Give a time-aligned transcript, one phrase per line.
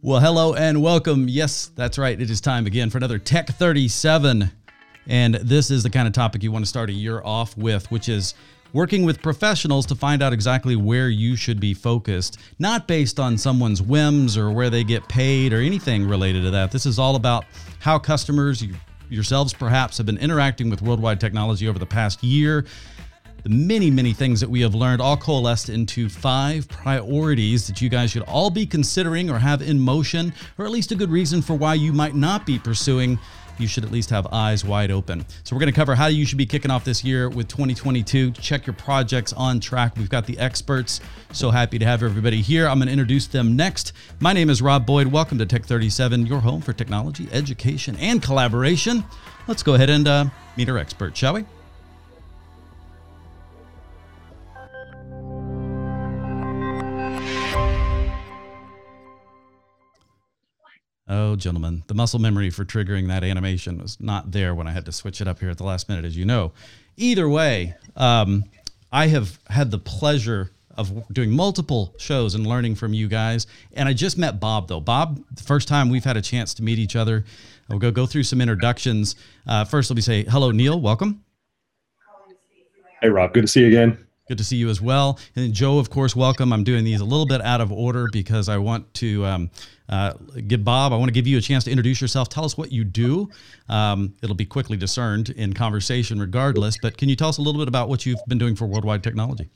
[0.00, 1.28] Well, hello and welcome.
[1.28, 2.20] Yes, that's right.
[2.20, 4.50] It is time again for another Tech 37.
[5.06, 7.90] And this is the kind of topic you want to start a year off with,
[7.90, 8.34] which is
[8.72, 13.36] working with professionals to find out exactly where you should be focused, not based on
[13.36, 16.72] someone's whims or where they get paid or anything related to that.
[16.72, 17.44] This is all about
[17.80, 18.64] how customers,
[19.08, 22.64] yourselves perhaps, have been interacting with World Wide Technology over the past year
[23.42, 27.88] the many, many things that we have learned all coalesced into five priorities that you
[27.88, 31.42] guys should all be considering or have in motion, or at least a good reason
[31.42, 33.18] for why you might not be pursuing.
[33.58, 35.26] You should at least have eyes wide open.
[35.44, 38.32] So, we're going to cover how you should be kicking off this year with 2022.
[38.32, 39.96] Check your projects on track.
[39.96, 41.00] We've got the experts.
[41.32, 42.66] So happy to have everybody here.
[42.66, 43.92] I'm going to introduce them next.
[44.20, 45.08] My name is Rob Boyd.
[45.08, 49.04] Welcome to Tech 37, your home for technology, education, and collaboration.
[49.46, 50.24] Let's go ahead and uh,
[50.56, 51.44] meet our expert, shall we?
[61.14, 64.86] Oh, gentlemen, the muscle memory for triggering that animation was not there when I had
[64.86, 66.52] to switch it up here at the last minute, as you know.
[66.96, 68.44] Either way, um,
[68.90, 73.46] I have had the pleasure of doing multiple shows and learning from you guys.
[73.74, 74.80] And I just met Bob, though.
[74.80, 77.26] Bob, the first time we've had a chance to meet each other.
[77.68, 79.14] We'll go go through some introductions.
[79.46, 80.80] Uh, first, let me say hello, Neil.
[80.80, 81.22] Welcome.
[83.02, 83.34] Hey, Rob.
[83.34, 83.98] Good to see you again.
[84.32, 85.18] Good to see you as well.
[85.36, 86.54] And Joe, of course, welcome.
[86.54, 89.50] I'm doing these a little bit out of order because I want to um,
[89.90, 90.14] uh,
[90.46, 92.30] give Bob, I want to give you a chance to introduce yourself.
[92.30, 93.28] Tell us what you do.
[93.68, 97.60] Um, it'll be quickly discerned in conversation regardless, but can you tell us a little
[97.60, 99.50] bit about what you've been doing for World Wide Technology?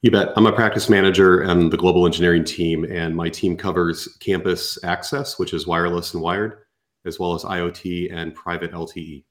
[0.00, 0.32] You bet.
[0.36, 5.38] I'm a practice manager on the global engineering team, and my team covers campus access,
[5.38, 6.60] which is wireless and wired,
[7.04, 9.24] as well as IoT and private LTE.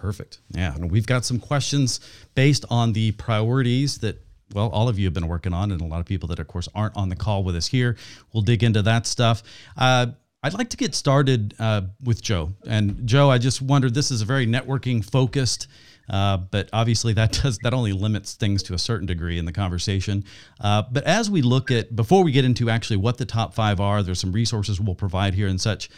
[0.00, 0.38] Perfect.
[0.50, 0.74] Yeah.
[0.74, 2.00] And we've got some questions
[2.34, 4.22] based on the priorities that
[4.54, 6.46] well, all of you have been working on, and a lot of people that, of
[6.46, 7.96] course, aren't on the call with us here.
[8.32, 9.42] We'll dig into that stuff.
[9.76, 10.06] Uh,
[10.42, 12.52] I'd like to get started uh, with Joe.
[12.68, 15.66] And Joe, I just wondered this is a very networking focused,
[16.08, 19.52] uh, but obviously that does that only limits things to a certain degree in the
[19.52, 20.24] conversation.
[20.60, 23.80] Uh, but as we look at before we get into actually what the top five
[23.80, 25.90] are, there's some resources we'll provide here and such.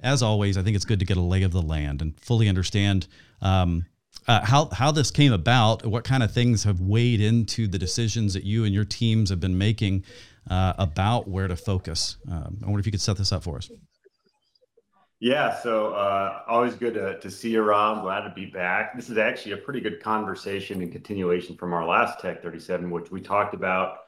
[0.00, 2.48] As always, I think it's good to get a lay of the land and fully
[2.48, 3.06] understand
[3.40, 3.86] um,
[4.28, 8.34] uh, how how this came about, what kind of things have weighed into the decisions
[8.34, 10.04] that you and your teams have been making
[10.50, 12.16] uh, about where to focus.
[12.30, 13.70] Um, I wonder if you could set this up for us.
[15.18, 18.02] Yeah, so uh, always good to, to see you, Rob.
[18.02, 18.94] Glad to be back.
[18.94, 23.10] This is actually a pretty good conversation and continuation from our last Tech 37, which
[23.10, 23.98] we talked about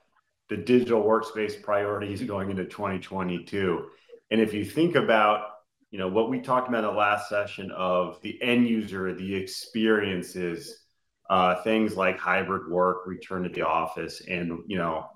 [0.51, 3.87] the digital workspace priorities going into 2022.
[4.31, 5.58] And if you think about
[5.91, 9.35] you know what we talked about in the last session of the end user the
[9.35, 10.85] experiences
[11.31, 15.07] uh, things like hybrid work return to the office and you know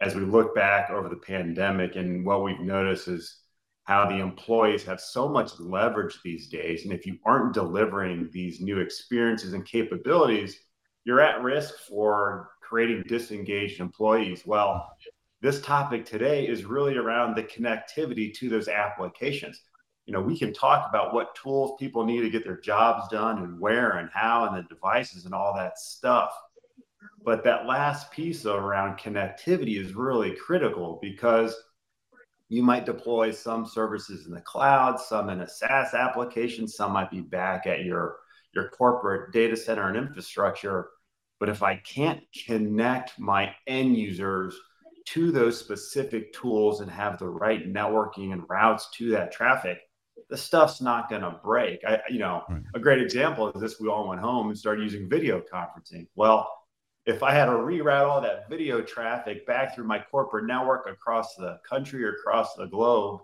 [0.00, 3.40] as we look back over the pandemic and what we've noticed is
[3.84, 6.84] how the employees have so much leverage these days.
[6.84, 10.58] And if you aren't delivering these new experiences and capabilities
[11.04, 14.42] you're at risk for creating disengaged employees.
[14.46, 14.90] Well
[15.42, 19.60] this topic today is really around the connectivity to those applications
[20.06, 23.38] you know, we can talk about what tools people need to get their jobs done
[23.38, 26.32] and where and how and the devices and all that stuff.
[27.24, 31.56] But that last piece around connectivity is really critical because
[32.50, 37.10] you might deploy some services in the cloud, some in a SaaS application, some might
[37.10, 38.16] be back at your,
[38.54, 40.90] your corporate data center and infrastructure.
[41.40, 44.54] But if I can't connect my end users
[45.06, 49.78] to those specific tools and have the right networking and routes to that traffic,
[50.28, 51.80] the stuff's not going to break.
[51.86, 52.62] I, you know, right.
[52.74, 56.06] a great example is this: we all went home and started using video conferencing.
[56.14, 56.50] Well,
[57.06, 61.34] if I had to reroute all that video traffic back through my corporate network across
[61.34, 63.20] the country or across the globe,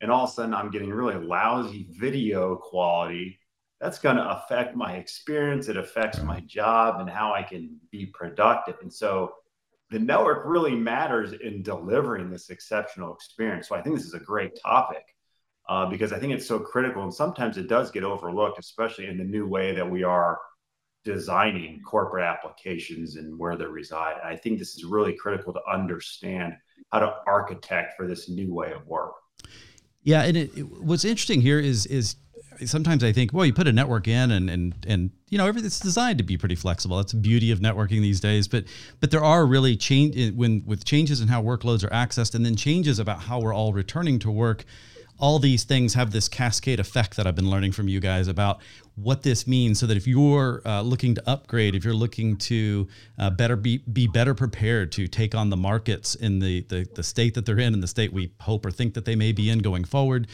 [0.00, 3.38] and all of a sudden I'm getting really lousy video quality,
[3.80, 5.68] that's going to affect my experience.
[5.68, 8.76] It affects my job and how I can be productive.
[8.82, 9.32] And so
[9.90, 13.68] the network really matters in delivering this exceptional experience.
[13.68, 15.04] So I think this is a great topic
[15.70, 17.04] uh, because I think it's so critical.
[17.04, 20.38] And sometimes it does get overlooked, especially in the new way that we are
[21.04, 24.16] designing corporate applications and where they reside.
[24.20, 26.54] And I think this is really critical to understand
[26.90, 29.12] how to architect for this new way of work.
[30.02, 32.16] Yeah, and it, it, what's interesting here is is
[32.64, 35.78] sometimes I think, well, you put a network in, and and and you know, everything's
[35.78, 36.96] designed to be pretty flexible.
[36.96, 38.48] That's the beauty of networking these days.
[38.48, 38.64] But
[38.98, 42.56] but there are really change when with changes in how workloads are accessed, and then
[42.56, 44.64] changes about how we're all returning to work
[45.20, 48.60] all these things have this cascade effect that I've been learning from you guys about
[48.96, 52.88] what this means so that if you're uh, looking to upgrade, if you're looking to
[53.18, 57.02] uh, better be, be better prepared to take on the markets in the, the, the
[57.02, 59.50] state that they're in and the state we hope or think that they may be
[59.50, 60.26] in going forward,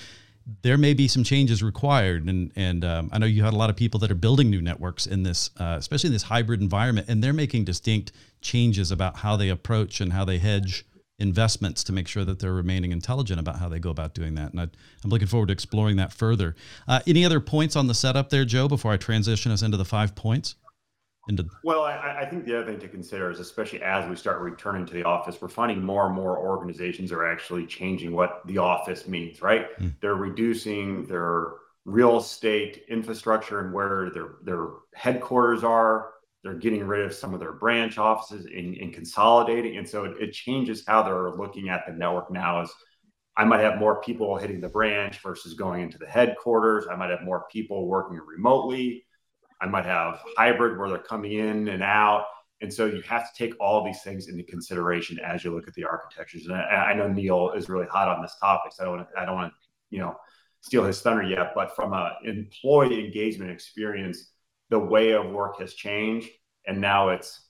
[0.62, 2.24] there may be some changes required.
[2.26, 4.62] And, and um, I know you had a lot of people that are building new
[4.62, 9.16] networks in this, uh, especially in this hybrid environment, and they're making distinct changes about
[9.16, 10.84] how they approach and how they hedge
[11.18, 14.52] investments to make sure that they're remaining intelligent about how they go about doing that.
[14.52, 16.54] And I, am looking forward to exploring that further.
[16.86, 19.84] Uh, any other points on the setup there, Joe, before I transition us into the
[19.84, 20.56] five points?
[21.28, 24.40] Into well, I, I think the other thing to consider is, especially as we start
[24.40, 28.58] returning to the office, we're finding more and more organizations are actually changing what the
[28.58, 29.42] office means.
[29.42, 29.76] Right?
[29.80, 29.94] Mm.
[30.00, 31.54] They're reducing their
[31.84, 36.10] real estate infrastructure and where their their headquarters are
[36.46, 39.78] they're getting rid of some of their branch offices and, and consolidating.
[39.78, 42.72] And so it, it, changes how they're looking at the network now is
[43.36, 46.86] I might have more people hitting the branch versus going into the headquarters.
[46.88, 49.04] I might have more people working remotely.
[49.60, 52.26] I might have hybrid where they're coming in and out.
[52.60, 55.74] And so you have to take all these things into consideration as you look at
[55.74, 56.46] the architectures.
[56.46, 59.52] And I, I know Neil is really hot on this topic, so I don't want
[59.52, 59.56] to,
[59.90, 60.16] you know,
[60.60, 61.54] steal his thunder yet.
[61.56, 64.30] But from an employee engagement experience,
[64.70, 66.30] the way of work has changed
[66.66, 67.48] and now it's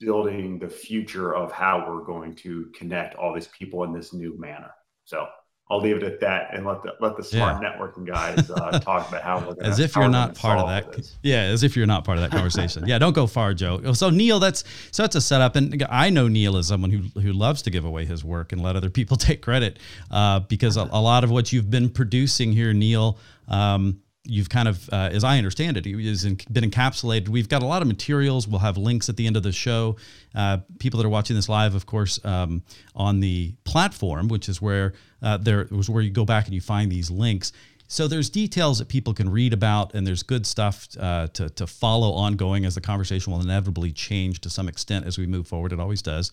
[0.00, 4.38] building the future of how we're going to connect all these people in this new
[4.38, 4.70] manner
[5.04, 5.26] so
[5.70, 7.70] I'll leave it at that and let the let the smart yeah.
[7.70, 10.92] networking guys uh, talk about how we're gonna, as if you're not part of that.
[10.92, 11.16] This.
[11.22, 12.86] Yeah, as if you're not part of that conversation.
[12.86, 13.92] yeah, don't go far, Joe.
[13.92, 17.32] So Neil, that's so that's a setup, and I know Neil is someone who who
[17.32, 19.78] loves to give away his work and let other people take credit
[20.10, 23.18] uh, because a, a, lot of what you've been producing here, Neil.
[23.46, 27.28] Um, you've kind of, uh, as I understand it, has been encapsulated.
[27.28, 28.46] We've got a lot of materials.
[28.46, 29.96] We'll have links at the end of the show.
[30.34, 32.62] Uh, people that are watching this live, of course, um,
[32.94, 34.92] on the platform, which is where
[35.22, 37.52] uh, there was where you go back and you find these links.
[37.90, 41.66] So there's details that people can read about, and there's good stuff uh, to to
[41.66, 45.72] follow ongoing as the conversation will inevitably change to some extent as we move forward.
[45.72, 46.30] It always does.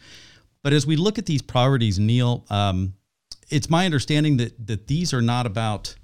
[0.64, 2.96] But as we look at these priorities, Neil, um,
[3.50, 5.96] it's my understanding that that these are not about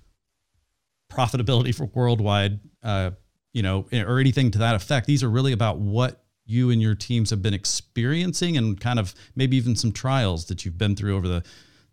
[1.11, 3.11] profitability for World Wide, uh,
[3.53, 5.07] you know, or anything to that effect.
[5.07, 9.13] These are really about what you and your teams have been experiencing and kind of
[9.35, 11.43] maybe even some trials that you've been through over the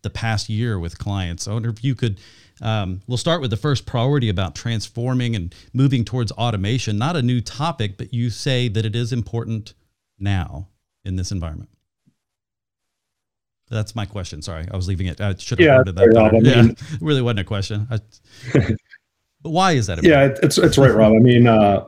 [0.03, 1.49] the past year with clients.
[1.49, 2.21] I wonder if you could.
[2.61, 6.99] Um, we'll start with the first priority about transforming and moving towards automation.
[6.99, 9.75] Not a new topic, but you say that it is important
[10.19, 10.69] now
[11.05, 11.71] in this environment.
[13.71, 14.41] That's my question.
[14.43, 15.21] Sorry, I was leaving it.
[15.21, 16.13] I should have yeah, that.
[16.15, 17.87] Rob, I mean, yeah, really wasn't a question.
[17.91, 17.99] I,
[19.43, 19.99] But why is that?
[19.99, 20.37] Important?
[20.37, 21.13] Yeah, it's it's right, Rob.
[21.13, 21.87] I mean, uh,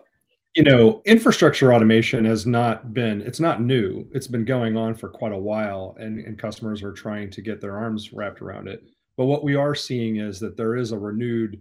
[0.54, 4.06] you know, infrastructure automation has not been it's not new.
[4.12, 7.60] It's been going on for quite a while, and and customers are trying to get
[7.60, 8.84] their arms wrapped around it.
[9.16, 11.60] But what we are seeing is that there is a renewed,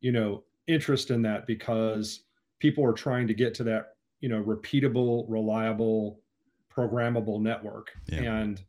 [0.00, 2.24] you know, interest in that because
[2.58, 6.20] people are trying to get to that, you know, repeatable, reliable,
[6.74, 8.20] programmable network, yeah.
[8.20, 8.62] and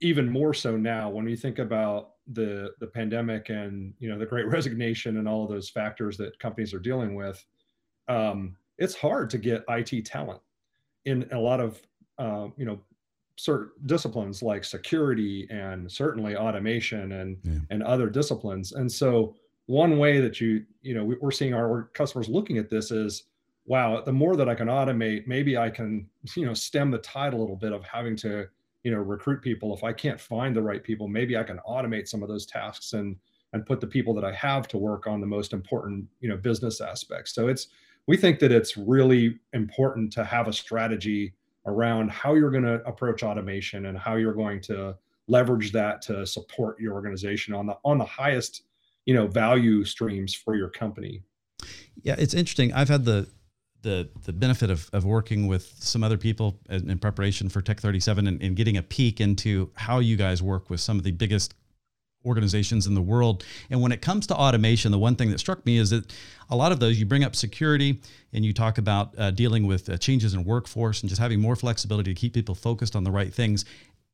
[0.00, 4.26] even more so now when you think about the the pandemic and you know the
[4.26, 7.44] great resignation and all of those factors that companies are dealing with
[8.08, 10.40] um, IT's hard to get it talent
[11.04, 11.80] in a lot of
[12.18, 12.80] uh, you know
[13.36, 17.58] certain disciplines like security and certainly automation and yeah.
[17.70, 19.34] and other disciplines and so
[19.66, 23.24] one way that you you know we're seeing our customers looking at this is
[23.66, 27.34] wow the more that i can automate maybe i can you know stem the tide
[27.34, 28.46] a little bit of having to
[28.84, 32.06] you know recruit people if i can't find the right people maybe i can automate
[32.06, 33.16] some of those tasks and
[33.52, 36.36] and put the people that i have to work on the most important you know
[36.36, 37.34] business aspects.
[37.34, 37.68] So it's
[38.06, 41.32] we think that it's really important to have a strategy
[41.66, 44.94] around how you're going to approach automation and how you're going to
[45.26, 48.64] leverage that to support your organization on the on the highest
[49.06, 51.22] you know value streams for your company.
[52.02, 52.72] Yeah it's interesting.
[52.72, 53.28] I've had the
[53.84, 57.80] the the benefit of, of working with some other people in, in preparation for Tech
[57.80, 61.12] 37 and, and, getting a peek into how you guys work with some of the
[61.12, 61.54] biggest
[62.26, 63.44] organizations in the world.
[63.70, 66.12] And when it comes to automation, the one thing that struck me is that
[66.50, 68.00] a lot of those you bring up security
[68.32, 71.54] and you talk about uh, dealing with uh, changes in workforce and just having more
[71.54, 73.64] flexibility to keep people focused on the right things.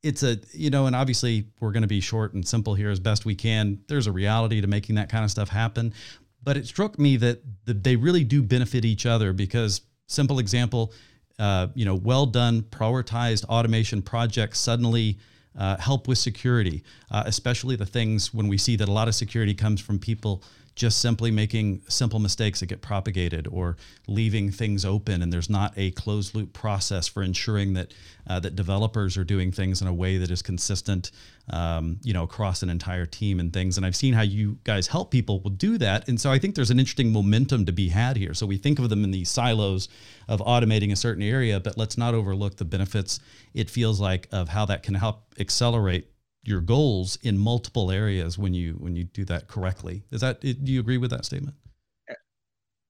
[0.03, 2.99] It's a, you know, and obviously we're going to be short and simple here as
[2.99, 3.81] best we can.
[3.87, 5.95] There's a reality to making that kind of stuff happen.
[6.42, 10.92] But it struck me that the, they really do benefit each other because, simple example,
[11.38, 15.18] uh, you know, well done, prioritized automation projects suddenly
[15.59, 19.14] uh, help with security, uh, especially the things when we see that a lot of
[19.14, 20.42] security comes from people
[20.75, 25.23] just simply making simple mistakes that get propagated or leaving things open.
[25.23, 27.93] And there's not a closed loop process for ensuring that
[28.27, 31.11] uh, that developers are doing things in a way that is consistent
[31.53, 33.77] um, you know across an entire team and things.
[33.77, 36.09] And I've seen how you guys help people will do that.
[36.09, 38.35] And so I think there's an interesting momentum to be had here.
[38.35, 39.89] So we think of them in these silos
[40.29, 43.21] of automating a certain area but let's not overlook the benefits
[43.55, 46.11] it feels like of how that can help accelerate
[46.42, 50.02] your goals in multiple areas when you when you do that correctly.
[50.11, 51.56] Is that do you agree with that statement?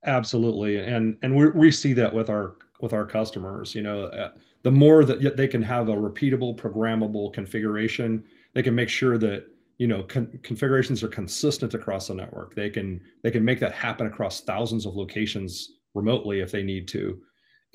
[0.04, 3.74] Absolutely, and and we we see that with our with our customers.
[3.74, 4.30] You know, uh,
[4.62, 9.46] the more that they can have a repeatable, programmable configuration, they can make sure that
[9.78, 12.54] you know con- configurations are consistent across the network.
[12.54, 16.86] They can they can make that happen across thousands of locations remotely if they need
[16.88, 17.20] to,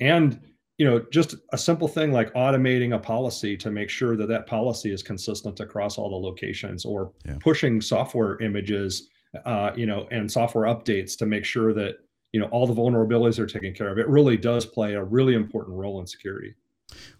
[0.00, 0.40] and
[0.78, 4.46] you know just a simple thing like automating a policy to make sure that that
[4.46, 7.36] policy is consistent across all the locations or yeah.
[7.40, 9.08] pushing software images
[9.44, 11.98] uh, you know and software updates to make sure that
[12.32, 13.98] you know all the vulnerabilities are taken care of.
[13.98, 16.54] It really does play a really important role in security.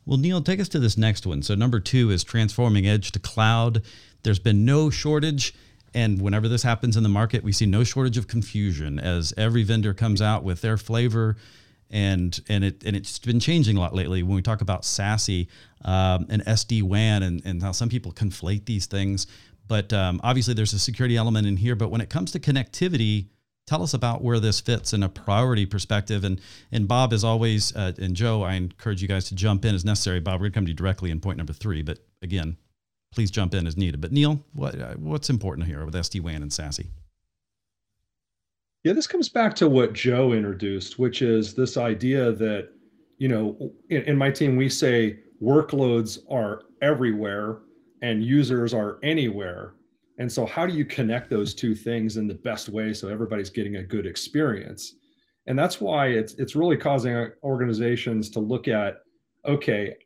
[0.05, 1.43] Well neil take us to this next one.
[1.43, 3.83] So number two is transforming edge to cloud.
[4.23, 5.55] There's been no shortage
[5.95, 9.63] and whenever this happens in the market we see no shortage of confusion as every
[9.63, 11.37] vendor comes out with their flavor
[11.91, 15.49] and and it and it's been changing a lot lately when we talk about SASE
[15.85, 19.27] um, and SD WAN and, and how some people conflate these things.
[19.69, 21.75] But um, obviously, there's a security element in here.
[21.75, 23.27] But when it comes to connectivity,
[23.67, 26.25] tell us about where this fits in a priority perspective.
[26.25, 26.41] And
[26.73, 29.85] and Bob, as always, uh, and Joe, I encourage you guys to jump in as
[29.85, 30.21] necessary.
[30.21, 31.83] Bob, we're to come to you directly in point number three.
[31.83, 32.57] But again,
[33.13, 34.01] please jump in as needed.
[34.01, 36.87] But Neil, what uh, what's important here with SD WAN and SASE?
[38.87, 42.69] Yeah, this comes back to what Joe introduced, which is this idea that,
[43.19, 47.63] you know, in, in, my team, we say workloads are everywhere
[48.03, 49.75] and users are anywhere.
[50.21, 53.51] And so, how do you connect those two things in the best way so everybody's
[53.51, 54.95] getting a good experience?
[55.49, 58.99] And that's why it's it's really causing organizations to look at,
[59.47, 59.97] okay,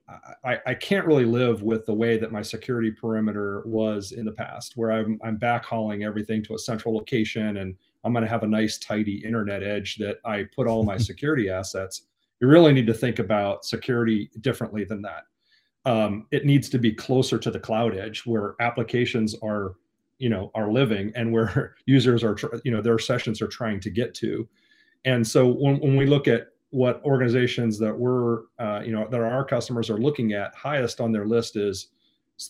[0.42, 4.32] I, I can't really live with the way that my security perimeter was in the
[4.32, 8.42] past, where I'm I'm backhauling everything to a central location and I'm going to have
[8.42, 12.02] a nice, tidy internet edge that I put all my security assets.
[12.40, 15.24] You really need to think about security differently than that.
[15.84, 19.74] Um, it needs to be closer to the cloud edge where applications are,
[20.18, 23.90] you know, are living and where users are, you know, their sessions are trying to
[23.90, 24.48] get to.
[25.04, 29.20] And so when, when we look at what organizations that we're, uh, you know, that
[29.20, 31.88] our customers are looking at, highest on their list is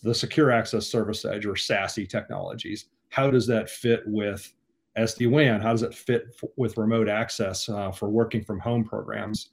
[0.03, 2.85] the secure access service edge or SASE technologies.
[3.09, 4.53] How does that fit with
[4.97, 5.61] SD-WAN?
[5.61, 9.49] How does it fit f- with remote access uh, for working from home programs?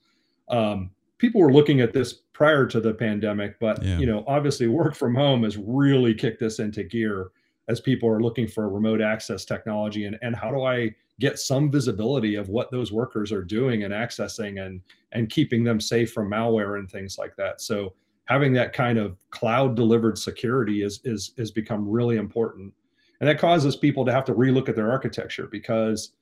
[0.49, 3.99] Um, people were looking at this prior to the pandemic, but yeah.
[3.99, 7.31] you know, obviously, work from home has really kicked this into gear
[7.69, 11.71] as people are looking for remote access technology and and how do I get some
[11.71, 14.81] visibility of what those workers are doing and accessing and
[15.13, 17.61] and keeping them safe from malware and things like that.
[17.61, 22.73] So having that kind of cloud delivered security is is has become really important
[23.21, 26.13] and that causes people to have to relook at their architecture because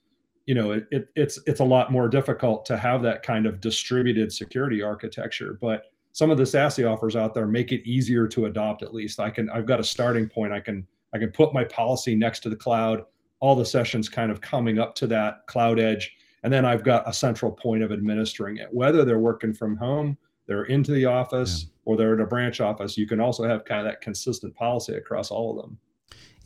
[0.46, 3.60] you know it, it, it's it's a lot more difficult to have that kind of
[3.60, 5.58] distributed security architecture.
[5.60, 9.20] But some of the SASE offers out there make it easier to adopt at least.
[9.20, 10.52] I can i've got a starting point.
[10.52, 13.04] I can i can put my policy next to the cloud.
[13.40, 16.16] All the sessions kind of coming up to that cloud edge.
[16.42, 18.68] And then i've got a central point of administering it.
[18.72, 21.70] Whether they're working from home they're into the office yeah.
[21.84, 24.94] or they're at a branch office you can also have kind of that consistent policy
[24.94, 25.78] across all of them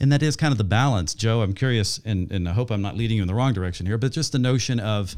[0.00, 1.14] and that is kind of the balance.
[1.14, 3.86] Joe, I'm curious, and, and I hope I'm not leading you in the wrong direction
[3.86, 5.14] here, but just the notion of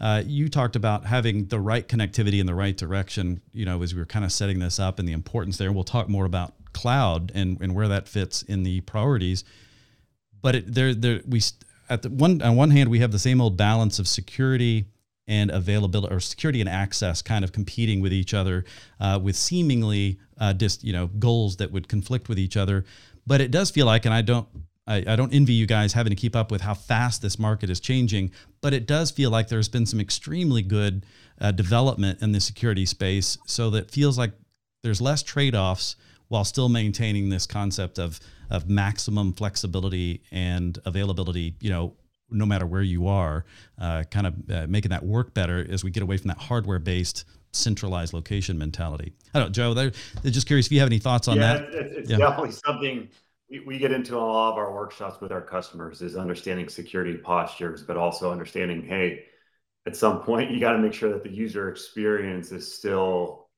[0.00, 3.94] uh, you talked about having the right connectivity in the right direction, you know, as
[3.94, 5.70] we were kind of setting this up and the importance there.
[5.70, 9.44] We'll talk more about cloud and, and where that fits in the priorities.
[10.40, 11.40] But it, there, there, we
[11.88, 14.86] at the one on one hand we have the same old balance of security
[15.28, 18.64] and availability or security and access kind of competing with each other
[18.98, 22.84] uh, with seemingly uh, just you know goals that would conflict with each other
[23.26, 24.48] but it does feel like, and I don't
[24.86, 27.70] I, I, don't envy you guys having to keep up with how fast this market
[27.70, 31.06] is changing, but it does feel like there's been some extremely good
[31.40, 33.38] uh, development in the security space.
[33.46, 34.32] So that feels like
[34.82, 35.96] there's less trade offs
[36.28, 38.18] while still maintaining this concept of,
[38.50, 41.94] of maximum flexibility and availability, you know,
[42.30, 43.44] no matter where you are,
[43.78, 46.78] uh, kind of uh, making that work better as we get away from that hardware
[46.78, 49.12] based centralized location mentality.
[49.34, 49.92] I don't know, Joe, they're,
[50.22, 51.62] they're just curious if you have any thoughts on yeah, that.
[51.74, 52.18] It's, it's yeah.
[52.18, 53.08] definitely something
[53.52, 57.16] we, we get into a lot of our workshops with our customers is understanding security
[57.18, 59.24] postures, but also understanding, hey,
[59.86, 63.48] at some point you got to make sure that the user experience is still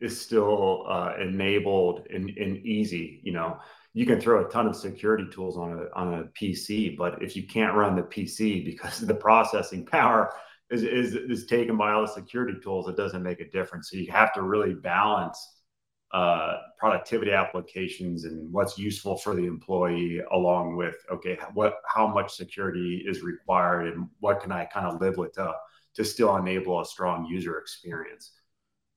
[0.00, 3.20] is still uh, enabled and, and easy.
[3.22, 3.58] You know,
[3.94, 7.36] you can throw a ton of security tools on a on a PC, but if
[7.36, 10.32] you can't run the PC because of the processing power
[10.72, 13.90] is, is is taken by all the security tools, it doesn't make a difference.
[13.90, 15.38] So you have to really balance
[16.12, 22.34] uh, productivity applications and what's useful for the employee, along with okay, what how much
[22.34, 25.54] security is required and what can I kind of live with to
[25.94, 28.32] to still enable a strong user experience.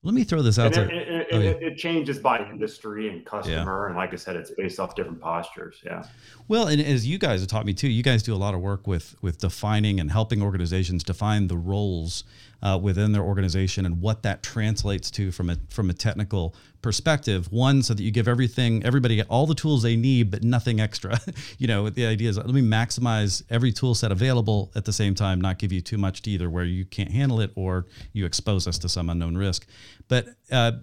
[0.05, 0.91] Let me throw this out and there.
[0.91, 1.49] It, it, oh, yeah.
[1.49, 3.87] it, changes by industry and customer, yeah.
[3.87, 5.81] and like I said, it's based off different postures.
[5.83, 6.03] Yeah.
[6.47, 8.61] Well, and as you guys have taught me too, you guys do a lot of
[8.61, 12.23] work with with defining and helping organizations define the roles
[12.61, 17.51] uh, within their organization and what that translates to from a from a technical perspective.
[17.51, 21.19] One, so that you give everything everybody all the tools they need, but nothing extra.
[21.57, 25.15] you know, the idea is let me maximize every tool set available at the same
[25.15, 28.25] time, not give you too much to either where you can't handle it or you
[28.25, 29.67] expose us to some unknown risk.
[30.07, 30.73] But uh,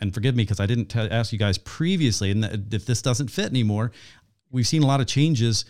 [0.00, 3.28] and forgive me because I didn't t- ask you guys previously, and if this doesn't
[3.28, 3.92] fit anymore,
[4.50, 5.64] we've seen a lot of changes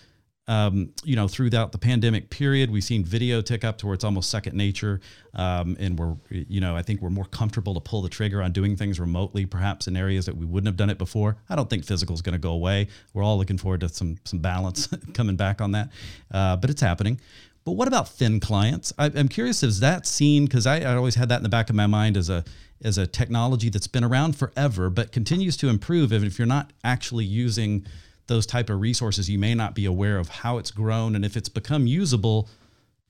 [0.47, 4.05] um, you know, throughout the pandemic period, we've seen video tick up to where it's
[4.05, 5.01] almost second nature.
[5.33, 8.53] Um, and we're, you know, I think we're more comfortable to pull the trigger on
[8.53, 11.39] doing things remotely, perhaps in areas that we wouldn't have done it before.
[11.49, 12.89] I don't think physical is going to go away.
[13.15, 15.91] We're all looking forward to some some balance coming back on that,
[16.31, 17.21] uh, but it's happening.
[17.65, 18.93] But what about thin clients?
[18.99, 20.45] I, am curious, is that seen?
[20.45, 22.45] Because I, I always had that in the back of my mind as a
[22.83, 26.13] as a technology that's been around forever, but continues to improve.
[26.13, 27.87] Even if you're not actually using
[28.27, 31.37] those type of resources, you may not be aware of how it's grown and if
[31.37, 32.49] it's become usable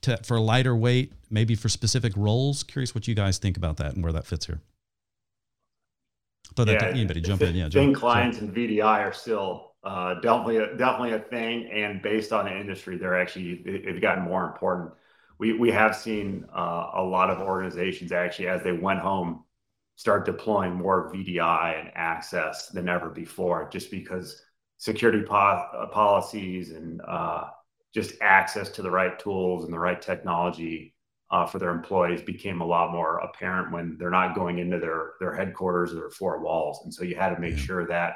[0.02, 2.62] to, for lighter weight, maybe for specific roles.
[2.62, 4.60] Curious what you guys think about that and where that fits here.
[6.54, 7.54] But yeah, anybody jump in?
[7.54, 12.32] Yeah, thin clients and VDI are still uh, definitely a, definitely a thing, and based
[12.32, 14.92] on the industry, they're actually they've gotten more important.
[15.38, 19.44] We we have seen uh, a lot of organizations actually as they went home
[19.96, 24.42] start deploying more VDI and access than ever before, just because
[24.76, 27.44] security po- uh, policies and uh,
[27.94, 30.94] just access to the right tools and the right technology
[31.30, 35.12] uh, for their employees became a lot more apparent when they're not going into their
[35.20, 36.80] their headquarters or their four walls.
[36.84, 38.14] And so you had to make sure that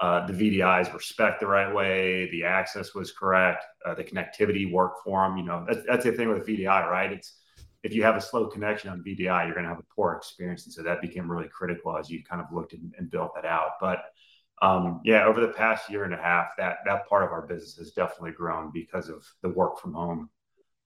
[0.00, 4.70] uh, the VDIs were spec the right way, the access was correct, uh, the connectivity
[4.70, 5.36] worked for them.
[5.36, 7.12] You know, that's, that's the thing with VDI, right?
[7.12, 7.34] It's
[7.82, 10.64] if you have a slow connection on VDI, you're going to have a poor experience.
[10.66, 13.44] And so that became really critical as you kind of looked and, and built that
[13.44, 13.72] out.
[13.80, 13.98] But
[14.62, 17.76] um, yeah, over the past year and a half, that that part of our business
[17.76, 20.30] has definitely grown because of the work from home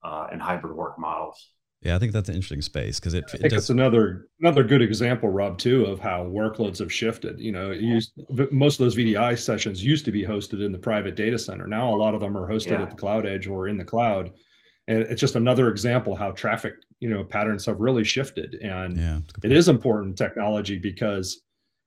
[0.02, 1.52] uh, and hybrid work models.
[1.82, 3.64] Yeah, I think that's an interesting space because it, it I think does...
[3.64, 7.40] it's another another good example, Rob, too, of how workloads have shifted.
[7.40, 8.12] You know, used,
[8.52, 11.66] most of those VDI sessions used to be hosted in the private data center.
[11.66, 12.82] Now a lot of them are hosted yeah.
[12.82, 14.30] at the cloud edge or in the cloud,
[14.87, 18.54] and it's just another example how traffic you know patterns have really shifted.
[18.62, 21.40] And yeah, it is important technology because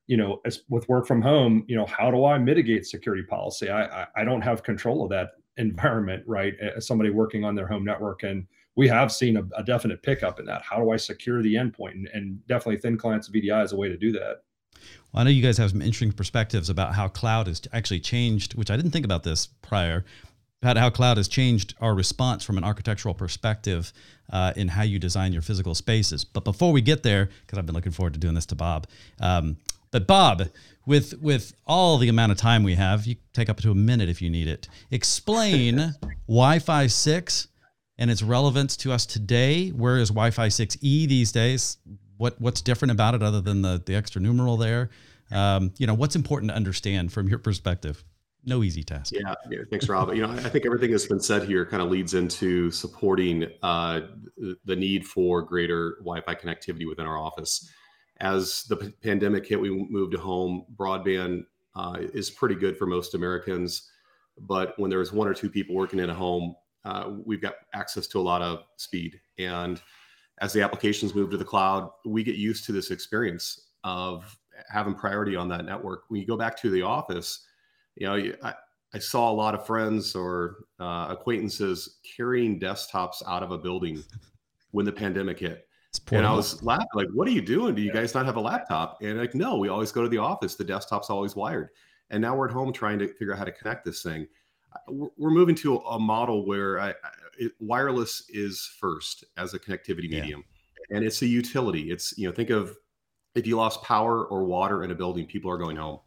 [0.07, 3.69] you know, as with work from home, you know, how do I mitigate security policy?
[3.69, 6.53] I, I, I don't have control of that environment, right?
[6.59, 10.39] As somebody working on their home network, and we have seen a, a definite pickup
[10.39, 10.61] in that.
[10.61, 11.91] How do I secure the endpoint?
[11.91, 14.43] And, and definitely thin clients VDI is a way to do that.
[15.13, 18.55] Well, I know you guys have some interesting perspectives about how cloud has actually changed,
[18.55, 20.03] which I didn't think about this prior,
[20.61, 23.93] about how cloud has changed our response from an architectural perspective
[24.31, 26.25] uh, in how you design your physical spaces.
[26.25, 28.87] But before we get there, because I've been looking forward to doing this to Bob,
[29.21, 29.57] um,
[29.95, 30.49] but Bob,
[30.85, 34.09] with with all the amount of time we have, you take up to a minute
[34.09, 34.67] if you need it.
[34.91, 35.93] Explain
[36.27, 37.47] Wi-Fi six
[37.97, 39.69] and its relevance to us today.
[39.69, 41.77] Where is Wi-Fi six E these days?
[42.17, 44.89] What what's different about it other than the the extra numeral there?
[45.31, 48.03] Um, you know, what's important to understand from your perspective?
[48.43, 49.13] No easy task.
[49.13, 50.13] Yeah, yeah thanks, Rob.
[50.13, 54.01] you know, I think everything that's been said here kind of leads into supporting uh,
[54.65, 57.71] the need for greater Wi-Fi connectivity within our office
[58.25, 60.65] as the pandemic hit, we moved to home.
[60.75, 63.91] Broadband uh, is pretty good for most Americans,
[64.39, 68.07] but when there's one or two people working in a home, uh, we've got access
[68.07, 69.19] to a lot of speed.
[69.37, 69.81] And
[70.39, 74.37] as the applications move to the cloud, we get used to this experience of
[74.69, 76.03] having priority on that network.
[76.07, 77.45] When you go back to the office,
[77.95, 78.53] you know, I,
[78.93, 84.03] I saw a lot of friends or uh, acquaintances carrying desktops out of a building
[84.71, 85.67] when the pandemic hit
[86.11, 87.75] and I was laughing, like, what are you doing?
[87.75, 89.01] Do you guys not have a laptop?
[89.01, 90.55] And like, no, we always go to the office.
[90.55, 91.69] The desktop's always wired.
[92.09, 94.27] And now we're at home trying to figure out how to connect this thing.
[94.87, 96.93] We're moving to a model where I,
[97.37, 100.43] it, wireless is first as a connectivity medium,
[100.89, 100.97] yeah.
[100.97, 101.91] and it's a utility.
[101.91, 102.75] It's you know, think of
[103.35, 105.99] if you lost power or water in a building, people are going home.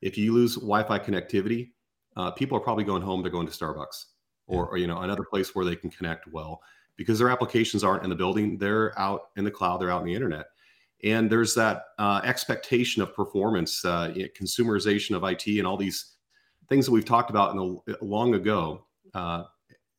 [0.00, 1.70] If you lose Wi-Fi connectivity,
[2.16, 3.22] uh, people are probably going home.
[3.22, 4.06] They're going to Starbucks
[4.46, 6.60] or, or you know another place where they can connect well
[6.96, 10.06] because their applications aren't in the building they're out in the cloud they're out in
[10.06, 10.46] the internet
[11.04, 16.12] and there's that uh, expectation of performance uh, consumerization of IT and all these
[16.68, 18.84] things that we've talked about in the, long ago.
[19.14, 19.44] Uh,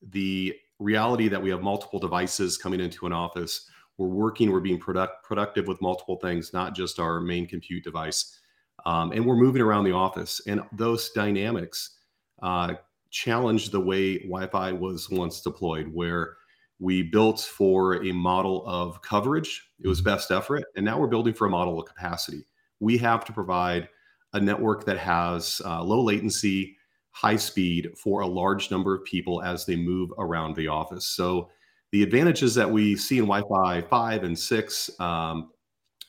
[0.09, 4.79] the reality that we have multiple devices coming into an office, we're working, we're being
[4.79, 8.39] product, productive with multiple things, not just our main compute device.
[8.85, 10.41] Um, and we're moving around the office.
[10.47, 11.97] And those dynamics
[12.41, 12.73] uh,
[13.11, 16.37] challenge the way Wi Fi was once deployed, where
[16.79, 20.09] we built for a model of coverage, it was mm-hmm.
[20.09, 20.63] best effort.
[20.75, 22.45] And now we're building for a model of capacity.
[22.79, 23.87] We have to provide
[24.33, 26.75] a network that has uh, low latency,
[27.11, 31.05] high speed for a large number of people as they move around the office.
[31.05, 31.49] So
[31.91, 35.51] the advantages that we see in Wi-Fi 5 and 6 um,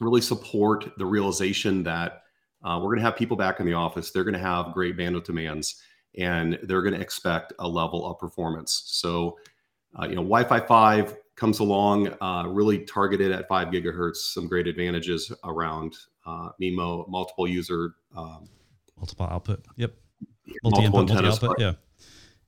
[0.01, 2.23] really support the realization that
[2.65, 4.11] uh, we're going to have people back in the office.
[4.11, 5.83] They're going to have great bandwidth demands,
[6.17, 8.85] and they're going to expect a level of performance.
[8.87, 9.39] So,
[9.99, 14.17] uh, you know, Wi-Fi 5 comes along, uh, really targeted at five gigahertz.
[14.17, 18.49] Some great advantages around uh, MIMO, multiple user, um,
[18.97, 19.65] multiple output.
[19.77, 19.95] Yep
[20.63, 21.59] multi input, multi output.
[21.59, 21.73] Yeah.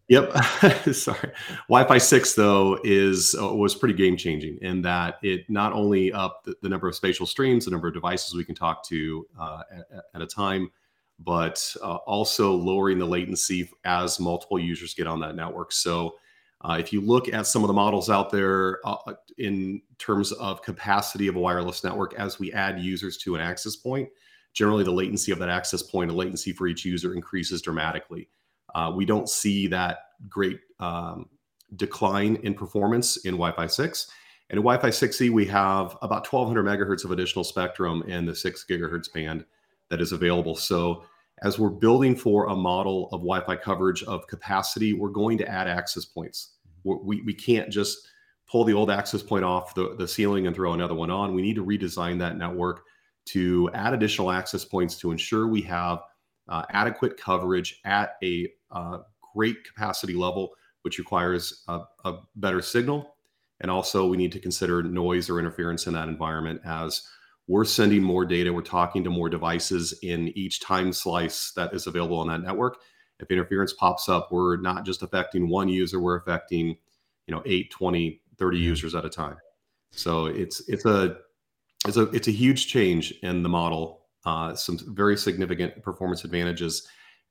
[0.09, 0.37] Yep.
[0.95, 1.33] Sorry.
[1.69, 6.45] Wi-Fi six though is uh, was pretty game changing in that it not only up
[6.45, 9.63] the, the, number of spatial streams, the number of devices we can talk to uh,
[9.73, 10.71] at, at, a time,
[11.19, 15.73] but uh, also lowering the latency as multiple users get on that network.
[15.73, 16.15] So
[16.63, 20.63] uh, if you look at some of the models out there uh, in terms of
[20.63, 24.09] capacity of a wireless network, as we add users to an access point,
[24.53, 28.29] generally the latency of that access point, the latency for each user increases dramatically.
[28.75, 31.29] Uh, we don't see that great um,
[31.77, 34.11] decline in performance in Wi-Fi 6.
[34.49, 38.65] And in Wi-Fi 6E, we have about 1,200 megahertz of additional spectrum in the six
[38.69, 39.45] gigahertz band
[39.91, 40.57] that is available.
[40.57, 41.05] So
[41.43, 45.69] as we're building for a model of Wi-Fi coverage of capacity, we're going to add
[45.69, 46.55] access points.
[46.85, 48.09] We're, we we can't just
[48.49, 51.35] pull the old access point off the, the ceiling and throw another one on.
[51.35, 52.85] We need to redesign that network
[53.27, 56.01] to add additional access points to ensure we have
[56.49, 58.99] uh, adequate coverage at a uh,
[59.35, 63.17] great capacity level, which requires a, a, better signal.
[63.61, 67.03] And also, we need to consider noise or interference in that environment as
[67.49, 71.87] we're sending more data, we're talking to more devices in each time slice that is
[71.87, 72.79] available on that network.
[73.21, 76.77] If interference pops up, we're not just affecting one user, we're affecting,
[77.27, 78.65] you know, 8, 20, 30 mm-hmm.
[78.65, 79.37] users at a time.
[79.93, 81.19] So it's it's a
[81.87, 84.03] it's a it's a huge change in the model.
[84.25, 86.87] Uh, some very significant performance advantages.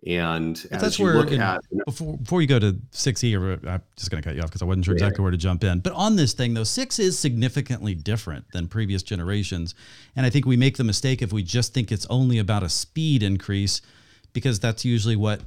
[0.06, 3.82] And that's where in, at, before before you go to six E, or uh, I'm
[3.98, 5.80] just going to cut you off because I wasn't sure exactly where to jump in.
[5.80, 9.74] But on this thing though, six is significantly different than previous generations,
[10.16, 12.70] and I think we make the mistake if we just think it's only about a
[12.70, 13.82] speed increase,
[14.34, 15.42] because that's usually what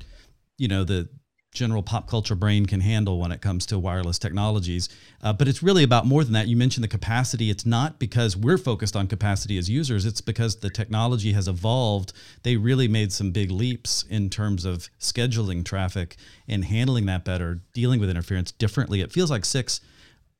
[0.57, 1.09] you know the
[1.53, 4.89] general pop culture brain can handle when it comes to wireless technologies.
[5.23, 6.47] Uh, but it's really about more than that.
[6.47, 7.51] You mentioned the capacity.
[7.51, 12.13] It's not because we're focused on capacity as users, it's because the technology has evolved.
[12.43, 17.61] They really made some big leaps in terms of scheduling traffic and handling that better,
[17.73, 19.01] dealing with interference differently.
[19.01, 19.81] It feels like six.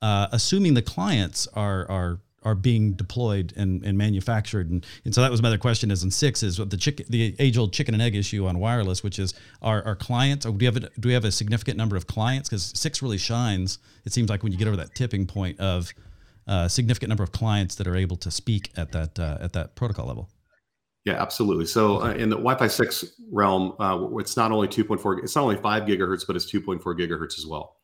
[0.01, 4.71] Uh, assuming the clients are are are being deployed and, and manufactured.
[4.71, 7.37] And, and so that was my other question is in six is the chicken, the
[7.39, 10.57] age old chicken and egg issue on wireless, which is our, our clients, or do
[10.57, 12.49] we have a, do we have a significant number of clients?
[12.49, 13.79] Cause six really shines.
[14.07, 15.93] It seems like when you get over that tipping point of
[16.47, 19.53] a uh, significant number of clients that are able to speak at that, uh, at
[19.53, 20.31] that protocol level.
[21.05, 21.67] Yeah, absolutely.
[21.67, 25.57] So uh, in the Wi-Fi six realm, uh, it's not only 2.4, it's not only
[25.57, 27.78] five gigahertz, but it's 2.4 gigahertz as well.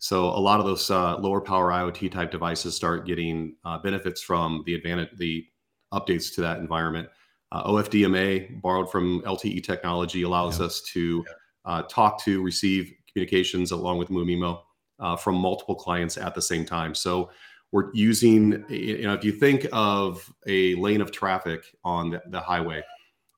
[0.00, 4.22] So a lot of those uh, lower power IoT type devices start getting uh, benefits
[4.22, 5.46] from the advantage, the
[5.92, 7.08] updates to that environment.
[7.52, 10.66] Uh, OFDMA, borrowed from LTE technology, allows yeah.
[10.66, 11.24] us to
[11.66, 14.62] uh, talk to, receive communications along with MU-MIMO
[15.00, 16.94] uh, from multiple clients at the same time.
[16.94, 17.30] So
[17.70, 22.40] we're using, you know, if you think of a lane of traffic on the, the
[22.40, 22.82] highway,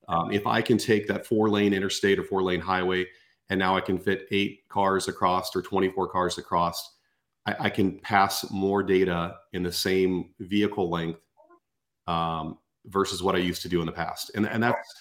[0.07, 3.07] um, if I can take that four lane interstate or four lane highway
[3.53, 6.97] and now I can fit eight cars across or 24 cars across.
[7.45, 11.21] I, I can pass more data in the same vehicle length
[12.07, 14.31] um, versus what I used to do in the past.
[14.35, 14.95] And, and that's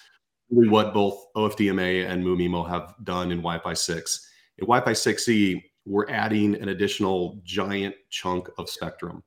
[0.50, 4.28] really what both OFDMA and MU-MIMO have done in Wi-Fi 6.
[4.58, 9.22] In Wi-Fi 6E, we're adding an additional giant chunk of spectrum.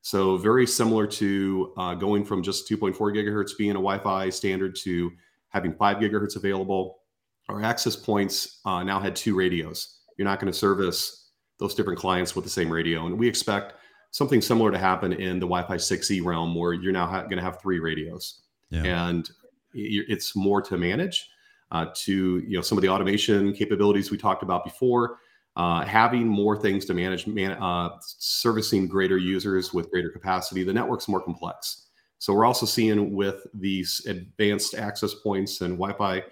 [0.00, 5.10] So very similar to uh, going from just 2.4 gigahertz being a Wi-Fi standard to
[5.50, 6.99] having five gigahertz available
[7.50, 10.00] our access points uh, now had two radios.
[10.16, 13.06] You're not going to service those different clients with the same radio.
[13.06, 13.74] And we expect
[14.10, 17.36] something similar to happen in the Wi Fi 6E realm where you're now ha- going
[17.36, 18.42] to have three radios.
[18.70, 19.08] Yeah.
[19.08, 19.30] And
[19.72, 21.28] it's more to manage.
[21.72, 25.18] Uh, to you know some of the automation capabilities we talked about before,
[25.54, 30.64] uh, having more things to manage, man, uh, servicing greater users with greater capacity.
[30.64, 31.86] The network's more complex.
[32.18, 36.24] So we're also seeing with these advanced access points and Wi-Fi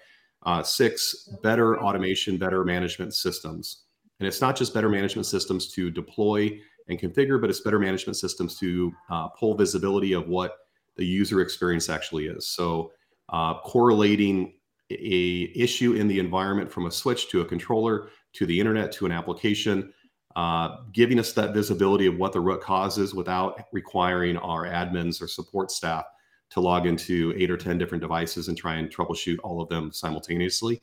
[0.43, 3.83] Uh, six, better automation, better management systems.
[4.19, 8.17] And it's not just better management systems to deploy and configure, but it's better management
[8.17, 10.57] systems to uh, pull visibility of what
[10.97, 12.47] the user experience actually is.
[12.47, 12.91] So
[13.29, 14.53] uh, correlating
[14.91, 19.05] a issue in the environment from a switch to a controller to the internet to
[19.05, 19.93] an application,
[20.35, 25.21] uh, giving us that visibility of what the root cause is without requiring our admins
[25.21, 26.05] or support staff
[26.51, 29.91] to log into eight or 10 different devices and try and troubleshoot all of them
[29.91, 30.81] simultaneously.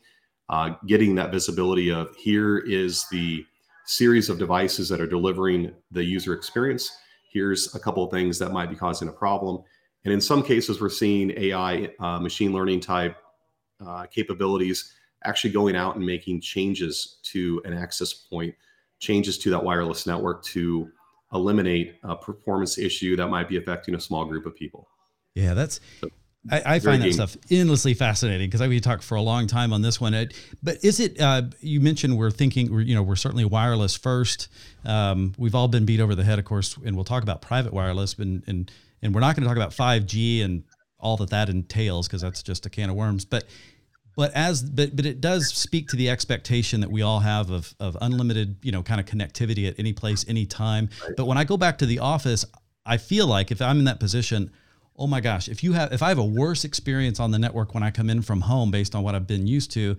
[0.48, 3.44] Uh, getting that visibility of here is the
[3.84, 6.96] series of devices that are delivering the user experience.
[7.32, 9.62] Here's a couple of things that might be causing a problem.
[10.04, 13.16] And in some cases, we're seeing AI, uh, machine learning type
[13.84, 14.92] uh, capabilities
[15.24, 18.54] actually going out and making changes to an access point,
[19.00, 20.88] changes to that wireless network to
[21.32, 24.88] eliminate a performance issue that might be affecting a small group of people.
[25.36, 25.80] Yeah, that's.
[26.50, 29.72] I, I find that stuff endlessly fascinating because I could talk for a long time
[29.72, 30.14] on this one.
[30.14, 31.20] It, but is it?
[31.20, 34.48] Uh, you mentioned we're thinking, we're, you know, we're certainly wireless first.
[34.84, 37.72] Um, we've all been beat over the head, of course, and we'll talk about private
[37.72, 38.70] wireless, and and
[39.02, 40.64] and we're not going to talk about five G and
[40.98, 43.24] all that that entails because that's just a can of worms.
[43.24, 43.44] But
[44.16, 47.74] but as but but it does speak to the expectation that we all have of
[47.78, 50.88] of unlimited, you know, kind of connectivity at any place, any time.
[51.16, 52.46] But when I go back to the office,
[52.86, 54.52] I feel like if I'm in that position
[54.98, 57.74] oh my gosh, if you have if I have a worse experience on the network
[57.74, 59.96] when I come in from home based on what I've been used to,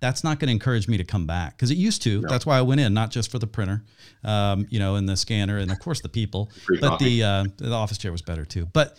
[0.00, 2.20] that's not going to encourage me to come back because it used to.
[2.20, 2.28] No.
[2.28, 3.84] That's why I went in, not just for the printer,
[4.24, 7.44] um, you know, and the scanner, and of course the people, Free but the uh,
[7.56, 8.66] the office chair was better too.
[8.66, 8.96] But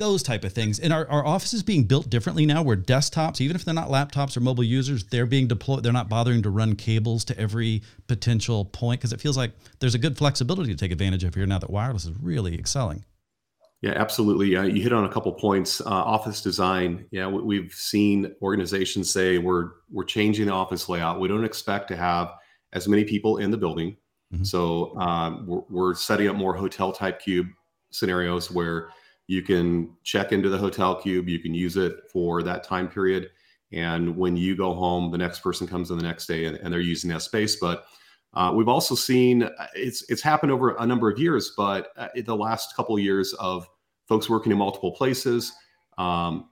[0.00, 0.80] those type of things.
[0.80, 4.34] And our, our offices being built differently now where desktops, even if they're not laptops
[4.34, 5.82] or mobile users, they're being deployed.
[5.82, 9.94] They're not bothering to run cables to every potential point because it feels like there's
[9.94, 13.04] a good flexibility to take advantage of here now that wireless is really excelling.
[13.82, 14.56] Yeah, absolutely.
[14.56, 15.80] Uh, you hit on a couple points.
[15.80, 17.06] Uh, office design.
[17.10, 21.18] Yeah, we've seen organizations say we're we're changing the office layout.
[21.18, 22.32] We don't expect to have
[22.74, 23.96] as many people in the building,
[24.32, 24.44] mm-hmm.
[24.44, 27.46] so um, we're, we're, setting up more hotel type cube
[27.90, 28.90] scenarios where
[29.26, 31.28] you can check into the hotel cube.
[31.28, 33.30] You can use it for that time period,
[33.72, 36.72] and when you go home, the next person comes in the next day and, and
[36.72, 37.56] they're using that space.
[37.56, 37.84] But
[38.34, 42.08] uh, we've also seen uh, it's it's happened over a number of years, but uh,
[42.24, 43.66] the last couple of years of
[44.08, 45.52] folks working in multiple places.
[45.98, 46.48] Um,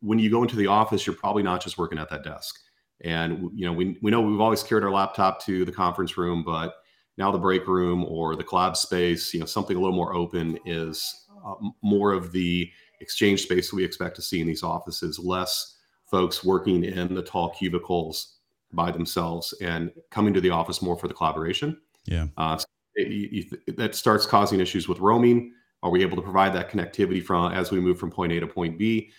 [0.00, 2.54] when you go into the office, you're probably not just working at that desk.
[3.02, 6.42] And you know, we we know we've always carried our laptop to the conference room,
[6.44, 6.74] but
[7.16, 10.58] now the break room or the collab space, you know, something a little more open
[10.66, 15.18] is uh, more of the exchange space we expect to see in these offices.
[15.18, 15.78] Less
[16.10, 18.38] folks working in the tall cubicles
[18.74, 21.80] by themselves and coming to the office more for the collaboration.
[22.06, 22.26] Yeah.
[22.36, 22.58] Uh,
[22.94, 25.52] it, it, that starts causing issues with roaming.
[25.82, 28.46] Are we able to provide that connectivity from as we move from point A to
[28.46, 29.10] point B?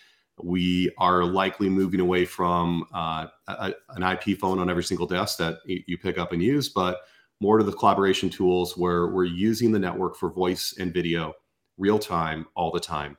[0.41, 5.37] We are likely moving away from uh, a, an IP phone on every single desk
[5.37, 7.01] that you pick up and use, but
[7.39, 11.33] more to the collaboration tools where we're using the network for voice and video
[11.77, 13.17] real time all the time.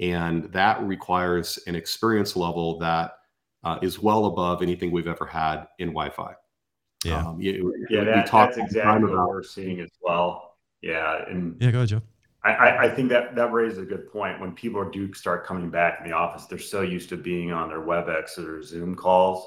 [0.00, 3.15] And that requires an experience level that
[3.66, 6.34] uh, is well above anything we've ever had in Wi-Fi.
[7.04, 10.56] Yeah, um, you, yeah, that, that's exactly what we're seeing as well.
[10.82, 12.02] Yeah, and yeah, go ahead, Joe.
[12.44, 14.40] I, I think that that raises a good point.
[14.40, 17.68] When people do start coming back in the office, they're so used to being on
[17.68, 19.44] their WebEx or Zoom calls,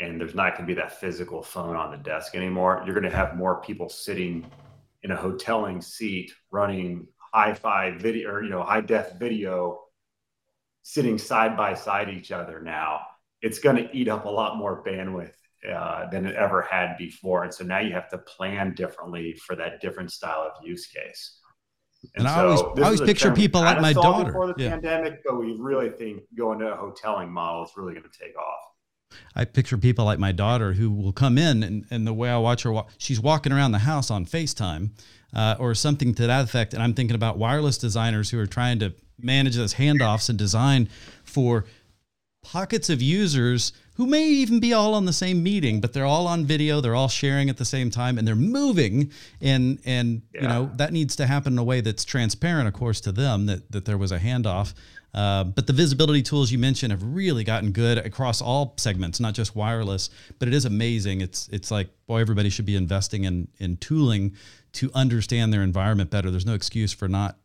[0.00, 2.82] and there's not going to be that physical phone on the desk anymore.
[2.84, 4.50] You're going to have more people sitting
[5.04, 9.84] in a hoteling seat running hi-fi video or you know high def video,
[10.82, 13.02] sitting side by side each other now
[13.44, 15.34] it's going to eat up a lot more bandwidth
[15.70, 17.44] uh, than it ever had before.
[17.44, 21.40] And so now you have to plan differently for that different style of use case.
[22.16, 24.70] And, and so I always, I always picture people like my daughter before the yeah.
[24.70, 28.36] pandemic, but we really think going to a hoteling model is really going to take
[28.36, 29.18] off.
[29.36, 32.38] I picture people like my daughter who will come in and, and the way I
[32.38, 34.90] watch her walk, she's walking around the house on FaceTime
[35.34, 36.72] uh, or something to that effect.
[36.72, 40.88] And I'm thinking about wireless designers who are trying to manage those handoffs and design
[41.24, 41.66] for
[42.44, 46.26] pockets of users who may even be all on the same meeting, but they're all
[46.26, 49.10] on video, they're all sharing at the same time, and they're moving.
[49.40, 50.42] And and yeah.
[50.42, 53.46] you know that needs to happen in a way that's transparent, of course, to them
[53.46, 54.74] that that there was a handoff.
[55.14, 59.32] Uh, but the visibility tools you mentioned have really gotten good across all segments, not
[59.32, 60.10] just wireless.
[60.40, 61.20] But it is amazing.
[61.20, 64.34] It's it's like boy, everybody should be investing in in tooling
[64.72, 66.30] to understand their environment better.
[66.30, 67.38] There's no excuse for not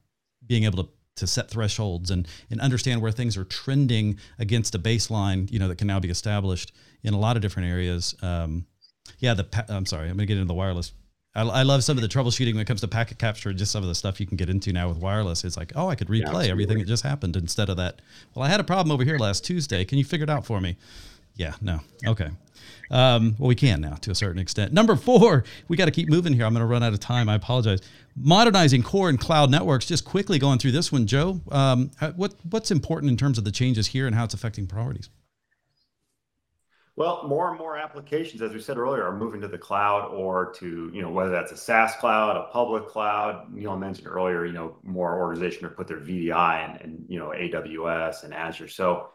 [0.47, 4.79] being able to to set thresholds and and understand where things are trending against a
[4.79, 6.71] baseline, you know, that can now be established
[7.03, 8.15] in a lot of different areas.
[8.21, 8.65] Um,
[9.19, 10.93] yeah, the pa- I'm sorry, I'm going to get into the wireless.
[11.35, 13.53] I, I, love some of the troubleshooting when it comes to packet capture.
[13.53, 15.43] Just some of the stuff you can get into now with wireless.
[15.43, 18.01] It's like, oh, I could replay yeah, everything that just happened instead of that.
[18.33, 19.85] Well, I had a problem over here last Tuesday.
[19.85, 20.77] Can you figure it out for me?
[21.39, 21.79] Yeah, no.
[22.05, 22.29] Okay.
[22.91, 24.73] Um, well, we can now to a certain extent.
[24.73, 26.45] Number four, we got to keep moving here.
[26.45, 27.29] I'm going to run out of time.
[27.29, 27.79] I apologize.
[28.17, 29.85] Modernizing core and cloud networks.
[29.85, 31.39] Just quickly going through this one, Joe.
[31.49, 35.09] Um, what what's important in terms of the changes here and how it's affecting priorities?
[36.97, 40.51] Well, more and more applications, as we said earlier, are moving to the cloud or
[40.55, 43.53] to, you know, whether that's a SaaS cloud, a public cloud.
[43.53, 47.29] Neil mentioned earlier, you know, more organizations are put their VDI and, and, you know,
[47.29, 48.67] AWS and Azure.
[48.67, 49.11] So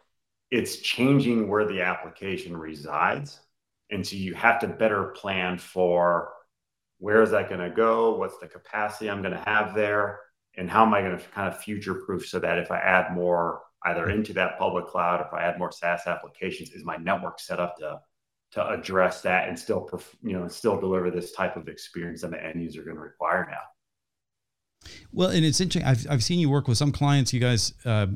[0.55, 3.41] it's changing where the application resides.
[3.91, 6.33] And so you have to better plan for
[6.99, 8.17] where is that going to go?
[8.17, 10.21] What's the capacity I'm going to have there?
[10.57, 13.13] And how am I going to kind of future proof so that if I add
[13.13, 16.97] more either into that public cloud, or if I add more SaaS applications, is my
[16.99, 18.01] network set up to
[18.53, 19.91] to address that and still
[20.23, 23.03] you know still deliver this type of experience that the end user are going to
[23.03, 24.91] require now.
[25.13, 25.91] Well, and it's interesting.
[25.91, 27.33] I've I've seen you work with some clients.
[27.33, 28.07] You guys, uh,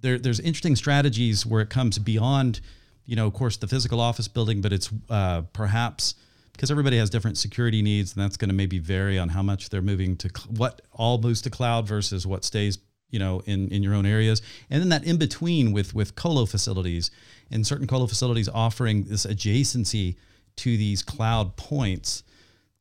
[0.00, 2.60] there there's interesting strategies where it comes beyond,
[3.06, 6.14] you know, of course, the physical office building, but it's uh, perhaps
[6.52, 9.68] because everybody has different security needs, and that's going to maybe vary on how much
[9.68, 12.78] they're moving to cl- what all moves to cloud versus what stays
[13.10, 14.42] you know in in your own areas.
[14.70, 17.10] And then that in between with with colo facilities
[17.50, 20.16] and certain colo facilities offering this adjacency
[20.56, 22.24] to these cloud points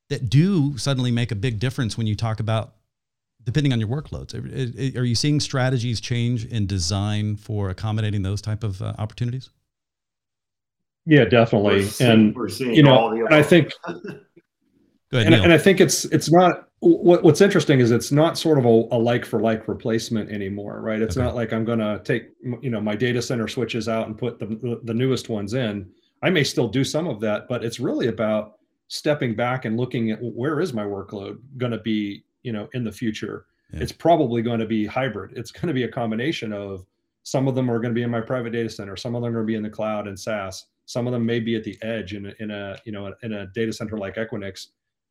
[0.10, 2.74] that do suddenly make a big difference when you talk about
[3.48, 4.36] depending on your workloads
[4.96, 9.50] are you seeing strategies change in design for accommodating those type of uh, opportunities
[11.06, 13.72] yeah definitely we're seeing, and we're seeing you know and i think
[15.10, 18.38] Go ahead, and, and, I think it's it's not what, what's interesting is it's not
[18.38, 21.02] sort of a, a like for like replacement anymore, right?
[21.02, 21.26] It's okay.
[21.26, 22.32] not like I'm going to take
[22.62, 25.90] you know my data center switches out and put the, the, the newest ones in.
[26.24, 28.58] I may still do some of that, but it's really about
[28.90, 32.84] stepping back and looking at where is my workload going to be, you know, in
[32.84, 33.46] the future.
[33.72, 33.82] Yeah.
[33.82, 35.34] It's probably going to be hybrid.
[35.36, 36.86] It's going to be a combination of
[37.24, 39.32] some of them are going to be in my private data center, some of them
[39.32, 41.64] are going to be in the cloud and SaaS, some of them may be at
[41.66, 44.68] the edge in a, in a you know in a data center like Equinix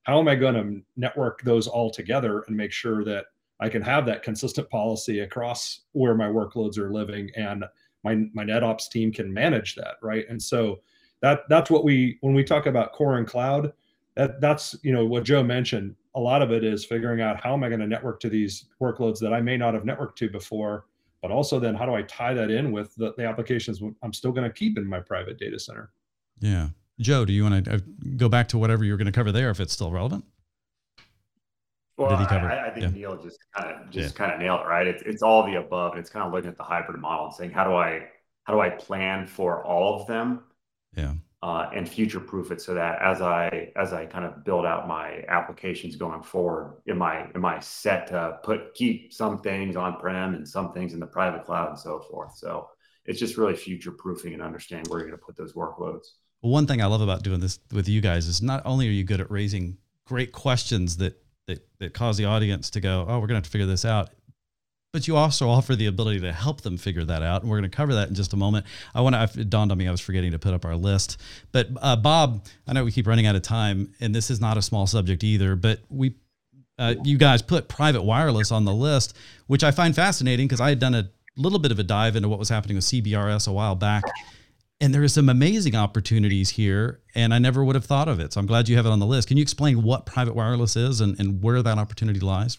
[0.07, 3.27] how am I going to network those all together and make sure that
[3.59, 7.65] I can have that consistent policy across where my workloads are living and
[8.05, 10.25] my my NetOps team can manage that, right?
[10.29, 10.81] And so
[11.23, 13.73] that that's what we when we talk about core and cloud,
[14.15, 15.97] that that's you know what Joe mentioned.
[16.17, 18.67] A lot of it is figuring out how am I going to network to these
[18.81, 20.87] workloads that I may not have networked to before,
[21.23, 24.33] but also then how do I tie that in with the, the applications I'm still
[24.33, 25.91] going to keep in my private data center?
[26.41, 26.69] Yeah.
[26.99, 27.79] Joe, do you want to uh,
[28.17, 30.25] go back to whatever you're going to cover there if it's still relevant?
[31.99, 32.91] Well, I, I, think yeah.
[32.91, 34.19] Neil just kind of just yeah.
[34.19, 34.87] kind of nailed it, right?
[34.87, 37.35] It's it's all the above, and it's kind of looking at the hybrid model and
[37.35, 38.09] saying how do I
[38.45, 40.41] how do I plan for all of them,
[40.95, 41.15] yeah,
[41.47, 44.89] uh, and future proof it so that as I as I kind of build out
[44.89, 50.01] my applications going forward, am I am I set to put keep some things on
[50.01, 52.37] prem and some things in the private cloud and so forth.
[52.37, 52.69] So
[53.05, 56.07] it's just really future proofing and understanding where you're going to put those workloads.
[56.43, 58.91] Well, one thing I love about doing this with you guys is not only are
[58.91, 63.21] you good at raising great questions that that that cause the audience to go, "Oh,
[63.21, 64.11] we're going to have to figure this out,"
[64.93, 67.43] but you also offer the ability to help them figure that out.
[67.43, 68.67] And we're going to cover that in just a moment.
[68.95, 71.21] I want to, it dawned on me, I was forgetting to put up our list.
[71.53, 74.57] But uh, Bob, I know we keep running out of time, and this is not
[74.57, 76.15] a small subject either, but we,
[76.79, 80.71] uh, you guys put private wireless on the list, which I find fascinating because I
[80.71, 83.53] had done a little bit of a dive into what was happening with CBRS a
[83.53, 84.03] while back
[84.81, 88.33] and there are some amazing opportunities here and i never would have thought of it
[88.33, 90.77] so i'm glad you have it on the list can you explain what private wireless
[90.77, 92.59] is and, and where that opportunity lies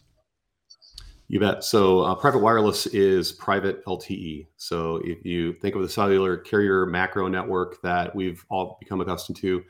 [1.28, 1.64] you bet.
[1.64, 6.86] So uh, private wireless is private lte so if you think of the cellular carrier
[6.86, 9.64] macro network that we've all become accustomed to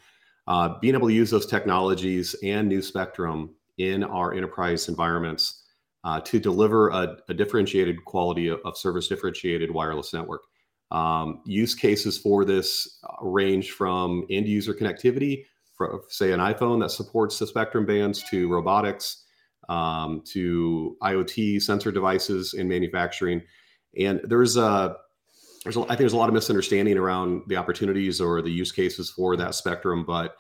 [0.47, 5.63] uh, being able to use those technologies and new spectrum in our enterprise environments
[6.03, 10.43] uh, to deliver a, a differentiated quality of, service differentiated wireless network.
[10.89, 15.43] Um, use cases for this uh, range from end user connectivity,
[15.73, 19.25] for, say an iPhone that supports the spectrum bands, to robotics,
[19.69, 23.41] um, to IoT sensor devices in manufacturing.
[23.99, 24.95] And there's a,
[25.63, 28.71] there's a, I think there's a lot of misunderstanding around the opportunities or the use
[28.71, 30.35] cases for that spectrum, but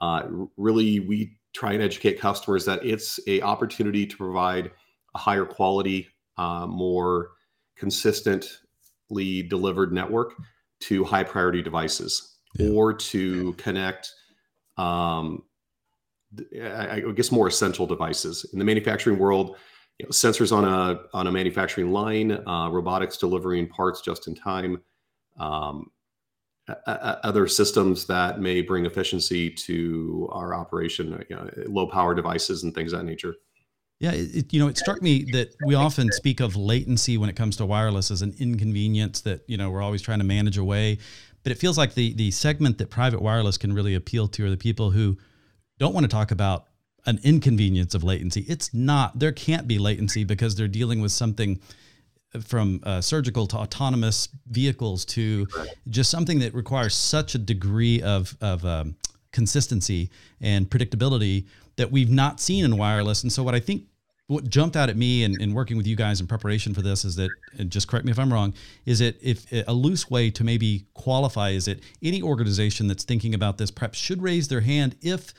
[0.00, 0.22] uh,
[0.56, 4.70] really we try and educate customers that it's a opportunity to provide
[5.14, 7.30] a higher quality, uh, more
[7.76, 10.34] consistently delivered network
[10.80, 12.70] to high priority devices yeah.
[12.70, 14.10] or to connect
[14.78, 15.42] um,
[16.38, 19.56] I, guess more essential devices in the manufacturing world
[19.98, 24.34] you know, sensors on a on a manufacturing line uh, robotics delivering parts just in
[24.34, 24.80] time
[25.38, 25.90] um,
[26.86, 32.74] other systems that may bring efficiency to our operation you know, low power devices and
[32.74, 33.34] things of that nature
[34.02, 37.36] yeah, it, you know, it struck me that we often speak of latency when it
[37.36, 40.98] comes to wireless as an inconvenience that you know we're always trying to manage away.
[41.44, 44.50] but it feels like the the segment that private wireless can really appeal to are
[44.50, 45.16] the people who
[45.82, 46.68] don't want to talk about
[47.06, 48.42] an inconvenience of latency.
[48.48, 49.18] It's not.
[49.18, 51.58] There can't be latency because they're dealing with something
[52.46, 55.46] from uh, surgical to autonomous vehicles to
[55.88, 58.94] just something that requires such a degree of of um,
[59.32, 60.08] consistency
[60.40, 63.24] and predictability that we've not seen in wireless.
[63.24, 63.82] And so, what I think
[64.28, 67.04] what jumped out at me in, in working with you guys in preparation for this
[67.04, 67.28] is that,
[67.58, 68.54] and just correct me if I'm wrong,
[68.86, 73.34] is it if a loose way to maybe qualify is it any organization that's thinking
[73.34, 75.34] about this perhaps should raise their hand if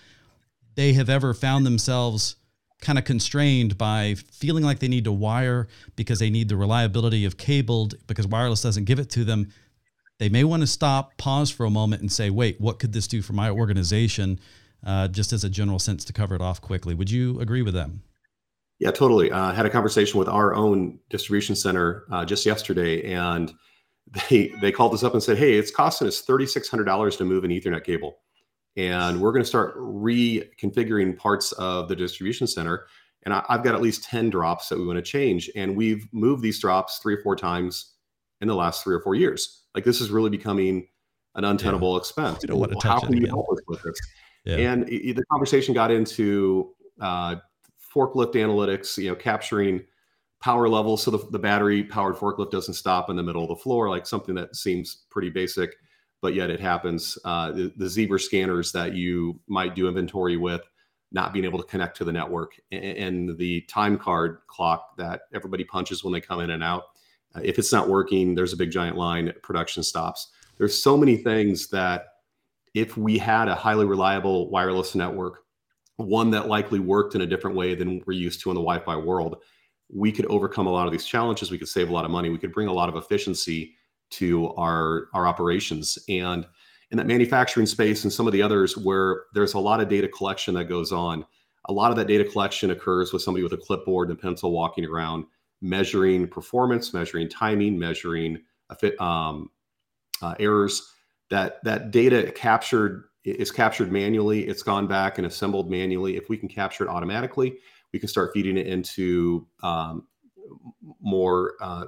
[0.76, 2.36] they have ever found themselves
[2.82, 7.26] kind of constrained by feeling like they need to wire because they need the reliability
[7.26, 9.52] of cabled because wireless doesn't give it to them.
[10.20, 13.08] They may want to stop, pause for a moment, and say, wait, what could this
[13.08, 14.40] do for my organization?
[14.86, 16.94] Uh, just as a general sense to cover it off quickly.
[16.94, 18.04] Would you agree with them?
[18.80, 19.32] Yeah, totally.
[19.32, 23.54] Uh, I had a conversation with our own distribution center uh, just yesterday, and
[24.30, 27.16] they they called us up and said, "Hey, it's costing us thirty six hundred dollars
[27.18, 28.18] to move an Ethernet cable."
[28.76, 32.88] And we're going to start reconfiguring parts of the distribution center.
[33.24, 35.50] And I, have got at least 10 drops that we want to change.
[35.56, 37.94] And we've moved these drops three or four times
[38.42, 39.64] in the last three or four years.
[39.76, 40.88] Like this is really becoming
[41.36, 42.00] an untenable yeah.
[42.00, 42.40] expense.
[42.42, 44.00] You don't want to How can you help us with this?
[44.46, 44.58] Yeah.
[44.58, 47.38] And it, the conversation got into uh,
[47.96, 49.86] forklift analytics, you know, capturing
[50.42, 53.56] power levels so the, the battery powered forklift doesn't stop in the middle of the
[53.56, 55.74] floor, like something that seems pretty basic
[56.24, 57.18] but yet it happens.
[57.26, 60.62] Uh, the, the Zebra scanners that you might do inventory with
[61.12, 62.84] not being able to connect to the network and,
[63.30, 66.84] and the time card clock that everybody punches when they come in and out.
[67.36, 70.30] Uh, if it's not working, there's a big giant line, production stops.
[70.58, 72.06] There's so many things that
[72.74, 75.44] if we had a highly reliable wireless network,
[75.98, 78.96] one that likely worked in a different way than we're used to in the Wi-Fi
[78.96, 79.44] world,
[79.94, 81.52] we could overcome a lot of these challenges.
[81.52, 82.30] We could save a lot of money.
[82.30, 83.76] We could bring a lot of efficiency
[84.18, 85.98] to our our operations.
[86.10, 86.46] And
[86.92, 90.08] in that manufacturing space and some of the others where there's a lot of data
[90.08, 91.26] collection that goes on
[91.66, 94.52] a lot of that data collection occurs with somebody with a clipboard and a pencil
[94.52, 95.26] walking around
[95.62, 98.42] measuring performance measuring timing measuring
[99.00, 99.50] um,
[100.22, 100.94] uh, errors.
[101.30, 106.18] That that data captured is captured manually it's gone back and assembled manually.
[106.18, 107.58] If we can capture it automatically
[107.94, 110.08] we can start feeding it into um,
[111.00, 111.86] more uh,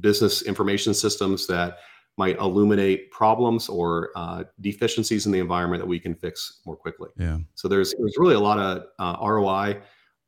[0.00, 1.78] business information systems that
[2.16, 7.10] might illuminate problems or uh, deficiencies in the environment that we can fix more quickly.
[7.18, 7.38] Yeah.
[7.54, 9.80] So there's there's really a lot of uh, ROI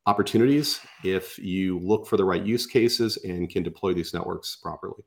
[0.07, 5.03] opportunities if you look for the right use cases and can deploy these networks properly.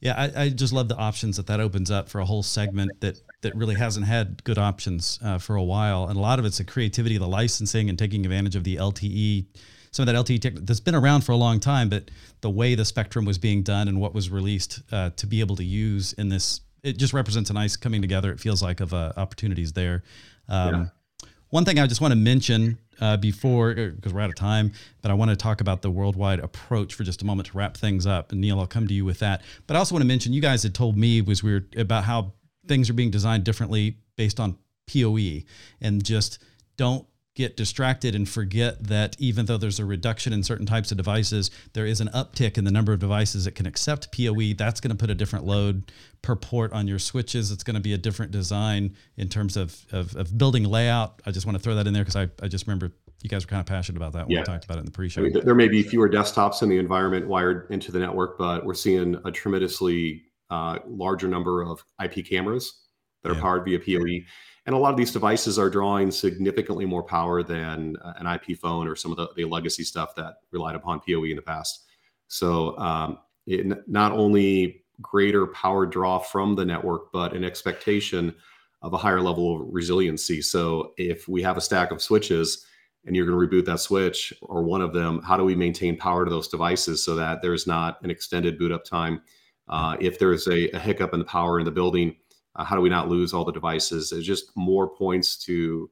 [0.00, 3.00] Yeah, I, I just love the options that that opens up for a whole segment
[3.00, 6.44] that that really hasn't had good options uh, for a while, and a lot of
[6.44, 9.46] it's the creativity, of the licensing, and taking advantage of the LTE
[9.92, 12.74] some of that LTE tech that's been around for a long time, but the way
[12.74, 16.14] the spectrum was being done and what was released uh, to be able to use
[16.14, 18.32] in this, it just represents a nice coming together.
[18.32, 20.02] It feels like of uh, opportunities there.
[20.48, 21.28] Um, yeah.
[21.50, 24.72] One thing I just want to mention uh, before, because uh, we're out of time,
[25.02, 27.58] but I want to talk about the World Wide approach for just a moment to
[27.58, 28.32] wrap things up.
[28.32, 29.42] And Neil, I'll come to you with that.
[29.66, 32.32] But I also want to mention, you guys had told me was weird about how
[32.66, 34.56] things are being designed differently based on
[34.90, 35.42] PoE
[35.80, 36.38] and just
[36.78, 40.98] don't get distracted and forget that even though there's a reduction in certain types of
[40.98, 44.52] devices, there is an uptick in the number of devices that can accept PoE.
[44.52, 47.50] That's going to put a different load per port on your switches.
[47.50, 51.22] It's going to be a different design in terms of, of, of building layout.
[51.24, 53.46] I just want to throw that in there because I, I just remember you guys
[53.46, 54.40] were kind of passionate about that when yeah.
[54.40, 55.20] we talked about it in the pre-show.
[55.20, 58.66] I mean, there may be fewer desktops in the environment wired into the network, but
[58.66, 62.80] we're seeing a tremendously uh, larger number of IP cameras
[63.22, 63.40] that are yeah.
[63.40, 64.26] powered via PoE
[64.66, 68.58] and a lot of these devices are drawing significantly more power than uh, an IP
[68.58, 71.86] phone or some of the, the, legacy stuff that relied upon PoE in the past.
[72.28, 78.34] So um, it, not only greater power draw from the network, but an expectation
[78.82, 80.40] of a higher level of resiliency.
[80.42, 82.66] So if we have a stack of switches
[83.04, 85.96] and you're going to reboot that switch or one of them, how do we maintain
[85.96, 89.22] power to those devices so that there's not an extended boot up time?
[89.68, 92.16] Uh, if there's a, a hiccup in the power in the building,
[92.56, 94.12] uh, how do we not lose all the devices?
[94.12, 95.90] It's just more points to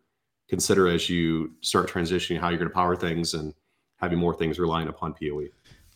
[0.49, 3.55] consider as you start transitioning how you're going to power things and
[3.97, 5.49] having more things relying upon PoE.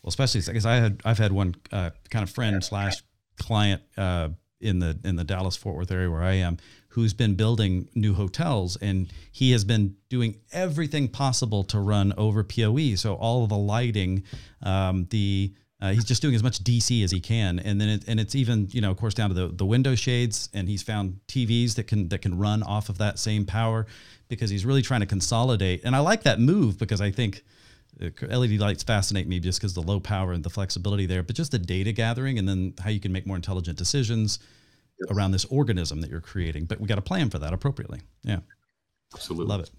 [0.02, 3.02] Well, especially because I had I've had one uh, kind of friend slash
[3.38, 4.28] client uh,
[4.60, 6.58] in the in the Dallas Fort Worth area where I am
[6.94, 12.44] who's been building new hotels and he has been doing everything possible to run over
[12.44, 12.94] PoE.
[12.94, 14.22] So all of the lighting,
[14.62, 18.04] um, the uh, he's just doing as much DC as he can, and then it,
[18.06, 20.82] and it's even you know of course down to the, the window shades, and he's
[20.82, 23.86] found TVs that can that can run off of that same power
[24.28, 25.82] because he's really trying to consolidate.
[25.84, 27.42] And I like that move because I think
[28.00, 31.36] uh, LED lights fascinate me just because the low power and the flexibility there, but
[31.36, 34.38] just the data gathering and then how you can make more intelligent decisions.
[35.00, 35.16] yep.
[35.16, 36.64] around this organism that you're creating.
[36.64, 38.00] But we got to plan for that appropriately.
[38.22, 38.38] Yeah.
[39.14, 39.46] Absolutely.
[39.46, 39.70] Love it.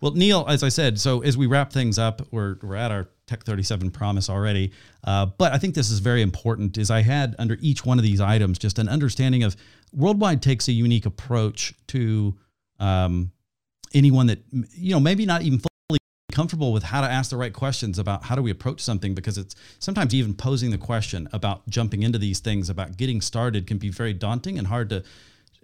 [0.00, 3.08] Well, Neil, as I said, so as we wrap things up, we're, we're at our
[3.28, 4.72] TEC37 promise already.
[5.04, 8.04] Uh, but I think this is very important is I had under each one of
[8.04, 9.56] these items just an understanding of
[9.92, 12.34] World Wide takes a unique approach to
[12.80, 13.32] um,
[13.94, 14.40] anyone that,
[14.74, 15.98] you know, maybe not even fully
[16.32, 19.38] comfortable with how to ask the right questions about how do we approach something because
[19.38, 23.78] it's sometimes even posing the question about jumping into these things about getting started can
[23.78, 25.02] be very daunting and hard to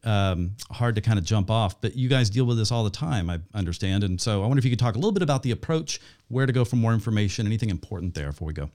[0.05, 1.81] um, hard to kind of jump off.
[1.81, 4.05] But you guys deal with this all the time, I understand.
[4.05, 6.47] And so I wonder if you could talk a little bit about the approach, where
[6.47, 8.71] to go for more information, anything important there before we go.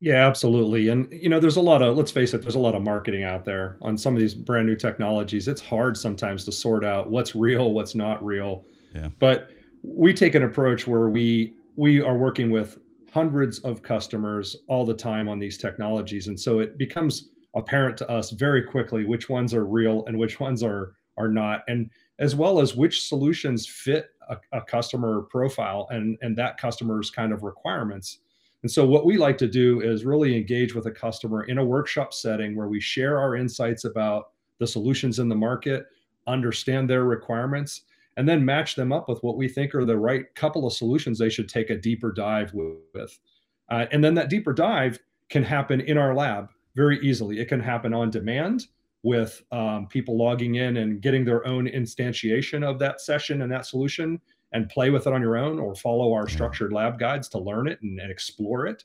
[0.00, 0.88] Yeah, absolutely.
[0.88, 3.24] And you know, there's a lot of let's face it, there's a lot of marketing
[3.24, 5.48] out there on some of these brand new technologies.
[5.48, 8.64] It's hard sometimes to sort out what's real, what's not real.
[8.94, 9.08] Yeah.
[9.18, 9.50] But
[9.82, 12.78] we take an approach where we we are working with
[13.12, 18.10] hundreds of customers all the time on these technologies and so it becomes apparent to
[18.10, 22.34] us very quickly which ones are real and which ones are are not and as
[22.34, 27.42] well as which solutions fit a, a, customer profile and and that customer's kind of
[27.42, 28.18] requirements.
[28.62, 31.64] And so what we like to do is really engage with a customer in a
[31.64, 35.86] workshop setting where we share our insights about the solutions in the market
[36.26, 37.82] understand their requirements
[38.16, 41.18] and then match them up with what we think are the right couple of solutions
[41.18, 43.18] they should take a deeper dive with.
[43.68, 44.98] Uh, and then that deeper dive
[45.28, 47.40] can happen in our lab very easily.
[47.40, 48.66] It can happen on demand
[49.02, 53.66] with um, people logging in and getting their own instantiation of that session and that
[53.66, 54.20] solution
[54.52, 57.68] and play with it on your own or follow our structured lab guides to learn
[57.68, 58.84] it and, and explore it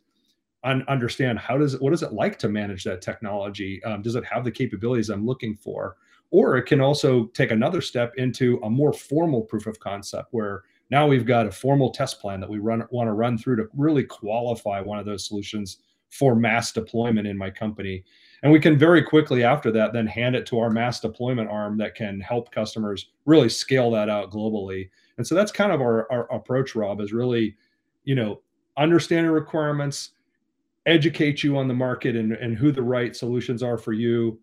[0.63, 3.81] and understand how does it what is it like to manage that technology?
[3.83, 5.95] Um, does it have the capabilities i'm looking for?
[6.31, 10.63] Or it can also take another step into a more formal proof of concept where
[10.91, 13.69] now we've got a formal test plan that we run want to run through to
[13.75, 15.77] really qualify one of those solutions
[16.09, 18.03] for mass deployment in my company.
[18.41, 21.77] And we can very quickly after that then hand it to our mass deployment arm
[21.77, 24.89] that can help customers really scale that out globally.
[25.17, 27.55] And so that's kind of our, our approach, Rob, is really,
[28.05, 28.41] you know,
[28.77, 30.11] understanding requirements,
[30.85, 34.39] educate you on the market and, and who the right solutions are for you,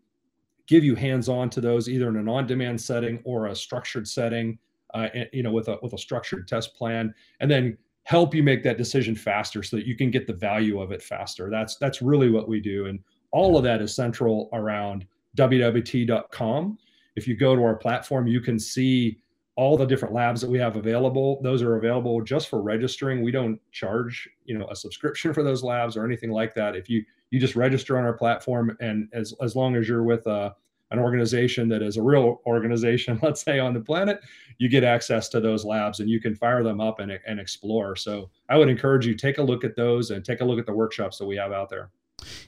[0.67, 4.59] give you hands-on to those either in an on-demand setting or a structured setting,
[4.95, 7.77] uh, you know, with a with a structured test plan, and then
[8.07, 11.03] help you make that decision faster so that you can get the value of it
[11.03, 11.51] faster.
[11.51, 12.87] That's that's really what we do.
[12.87, 13.01] And
[13.33, 15.05] all of that is central around
[15.37, 16.79] wwt.com.
[17.17, 19.19] If you go to our platform, you can see
[19.57, 21.41] all the different labs that we have available.
[21.43, 23.23] Those are available just for registering.
[23.23, 26.77] We don't charge, you know, a subscription for those labs or anything like that.
[26.77, 30.29] If you you just register on our platform and as as long as you're with
[30.29, 30.55] a
[30.91, 34.21] an organization that is a real organization, let's say on the planet,
[34.59, 37.97] you get access to those labs and you can fire them up and, and explore.
[37.97, 40.67] So I would encourage you take a look at those and take a look at
[40.67, 41.91] the workshops that we have out there.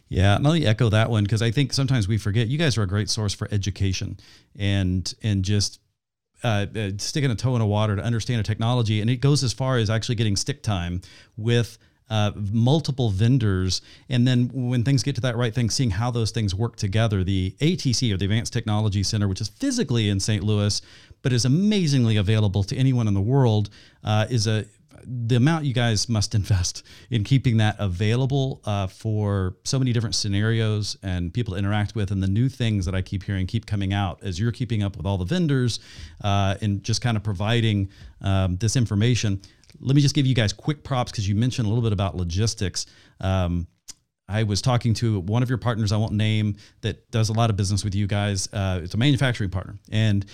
[0.09, 2.83] Yeah, and me echo that one because I think sometimes we forget you guys are
[2.83, 4.19] a great source for education
[4.57, 5.81] and and just
[6.43, 9.43] uh, uh, sticking a toe in the water to understand a technology, and it goes
[9.43, 11.01] as far as actually getting stick time
[11.37, 11.79] with
[12.11, 16.31] uh, multiple vendors, and then when things get to that right thing, seeing how those
[16.31, 17.25] things work together.
[17.25, 20.43] The ATC or the Advanced Technology Center, which is physically in St.
[20.43, 20.81] Louis,
[21.23, 23.71] but is amazingly available to anyone in the world,
[24.05, 24.65] uh, is a
[25.09, 30.15] the amount you guys must invest in keeping that available uh, for so many different
[30.15, 33.67] scenarios and people to interact with, and the new things that I keep hearing keep
[33.67, 35.81] coming out as you're keeping up with all the vendors
[36.23, 37.91] uh, and just kind of providing
[38.21, 39.41] um, this information
[39.81, 42.17] let me just give you guys quick props because you mentioned a little bit about
[42.17, 42.87] logistics.
[43.21, 43.67] Um,
[44.29, 47.49] I was talking to one of your partners, I won't name, that does a lot
[47.49, 48.49] of business with you guys.
[48.53, 49.79] Uh, it's a manufacturing partner.
[49.91, 50.27] And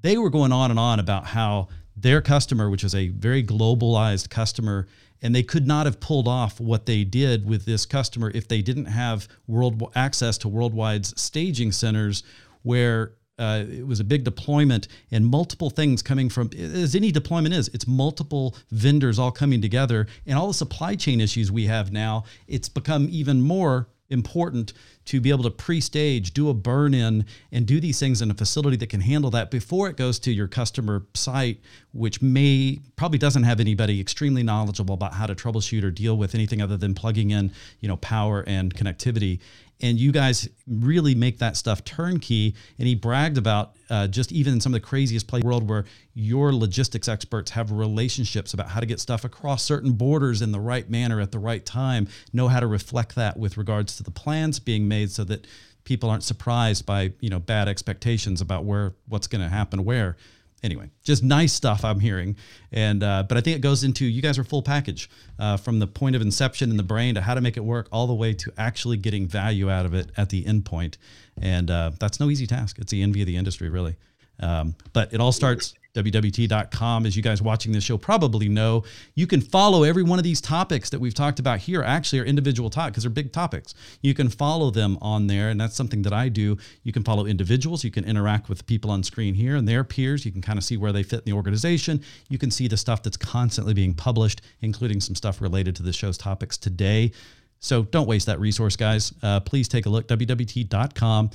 [0.00, 4.30] they were going on and on about how their customer, which is a very globalized
[4.30, 4.86] customer,
[5.22, 8.62] and they could not have pulled off what they did with this customer if they
[8.62, 12.22] didn't have world access to World Wide's staging centers
[12.62, 17.54] where uh, it was a big deployment and multiple things coming from as any deployment
[17.54, 21.92] is it's multiple vendors all coming together and all the supply chain issues we have
[21.92, 24.72] now it's become even more important
[25.06, 28.34] to be able to pre-stage do a burn in and do these things in a
[28.34, 31.58] facility that can handle that before it goes to your customer site
[31.92, 36.34] which may probably doesn't have anybody extremely knowledgeable about how to troubleshoot or deal with
[36.34, 39.40] anything other than plugging in you know power and connectivity
[39.80, 42.54] and you guys really make that stuff turnkey.
[42.78, 45.84] And he bragged about uh, just even in some of the craziest play world where
[46.14, 50.60] your logistics experts have relationships about how to get stuff across certain borders in the
[50.60, 54.10] right manner at the right time, know how to reflect that with regards to the
[54.10, 55.46] plans being made so that
[55.84, 60.16] people aren't surprised by you know bad expectations about where what's going to happen where
[60.64, 62.36] anyway, just nice stuff I'm hearing.
[62.72, 65.08] And uh, but I think it goes into you guys are full package
[65.38, 67.88] uh, from the point of inception in the brain to how to make it work,
[67.92, 70.98] all the way to actually getting value out of it at the end point.
[71.40, 72.78] And uh, that's no easy task.
[72.78, 73.96] It's the envy of the industry, really.
[74.40, 78.82] Um, but it all starts WWT.com, as you guys watching this show probably know.
[79.14, 82.24] You can follow every one of these topics that we've talked about here, actually, are
[82.24, 83.74] individual topics because they're big topics.
[84.02, 86.58] You can follow them on there, and that's something that I do.
[86.82, 90.26] You can follow individuals, you can interact with people on screen here and their peers.
[90.26, 92.02] You can kind of see where they fit in the organization.
[92.28, 95.92] You can see the stuff that's constantly being published, including some stuff related to the
[95.92, 97.12] show's topics today.
[97.60, 99.14] So don't waste that resource, guys.
[99.22, 101.30] Uh, please take a look, WWT.com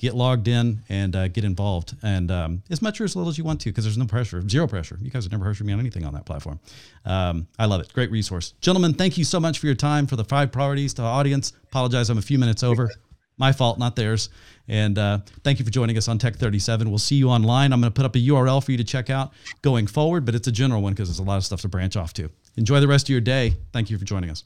[0.00, 1.94] get logged in and uh, get involved.
[2.02, 4.42] And um, as much or as little as you want to because there's no pressure
[4.48, 4.98] zero pressure.
[5.00, 6.58] You guys have never pressured me on anything on that platform.
[7.04, 7.92] Um, i love it.
[7.92, 8.54] Great resource.
[8.60, 11.52] Gentlemen thank you so much for your time for the five priorities to the audience.
[11.64, 12.90] Apologize i'm a few minutes over.
[13.36, 14.30] My fault not theirs.
[14.68, 17.72] And uh, thank you for joining us on TEC37 we'll see you online.
[17.72, 20.34] I'm going to put up a url for you to check out going forward but
[20.34, 22.30] it's a general one because there's a lot of stuff to branch off to.
[22.56, 23.54] Enjoy the rest of your day.
[23.72, 24.44] Thank you for joining us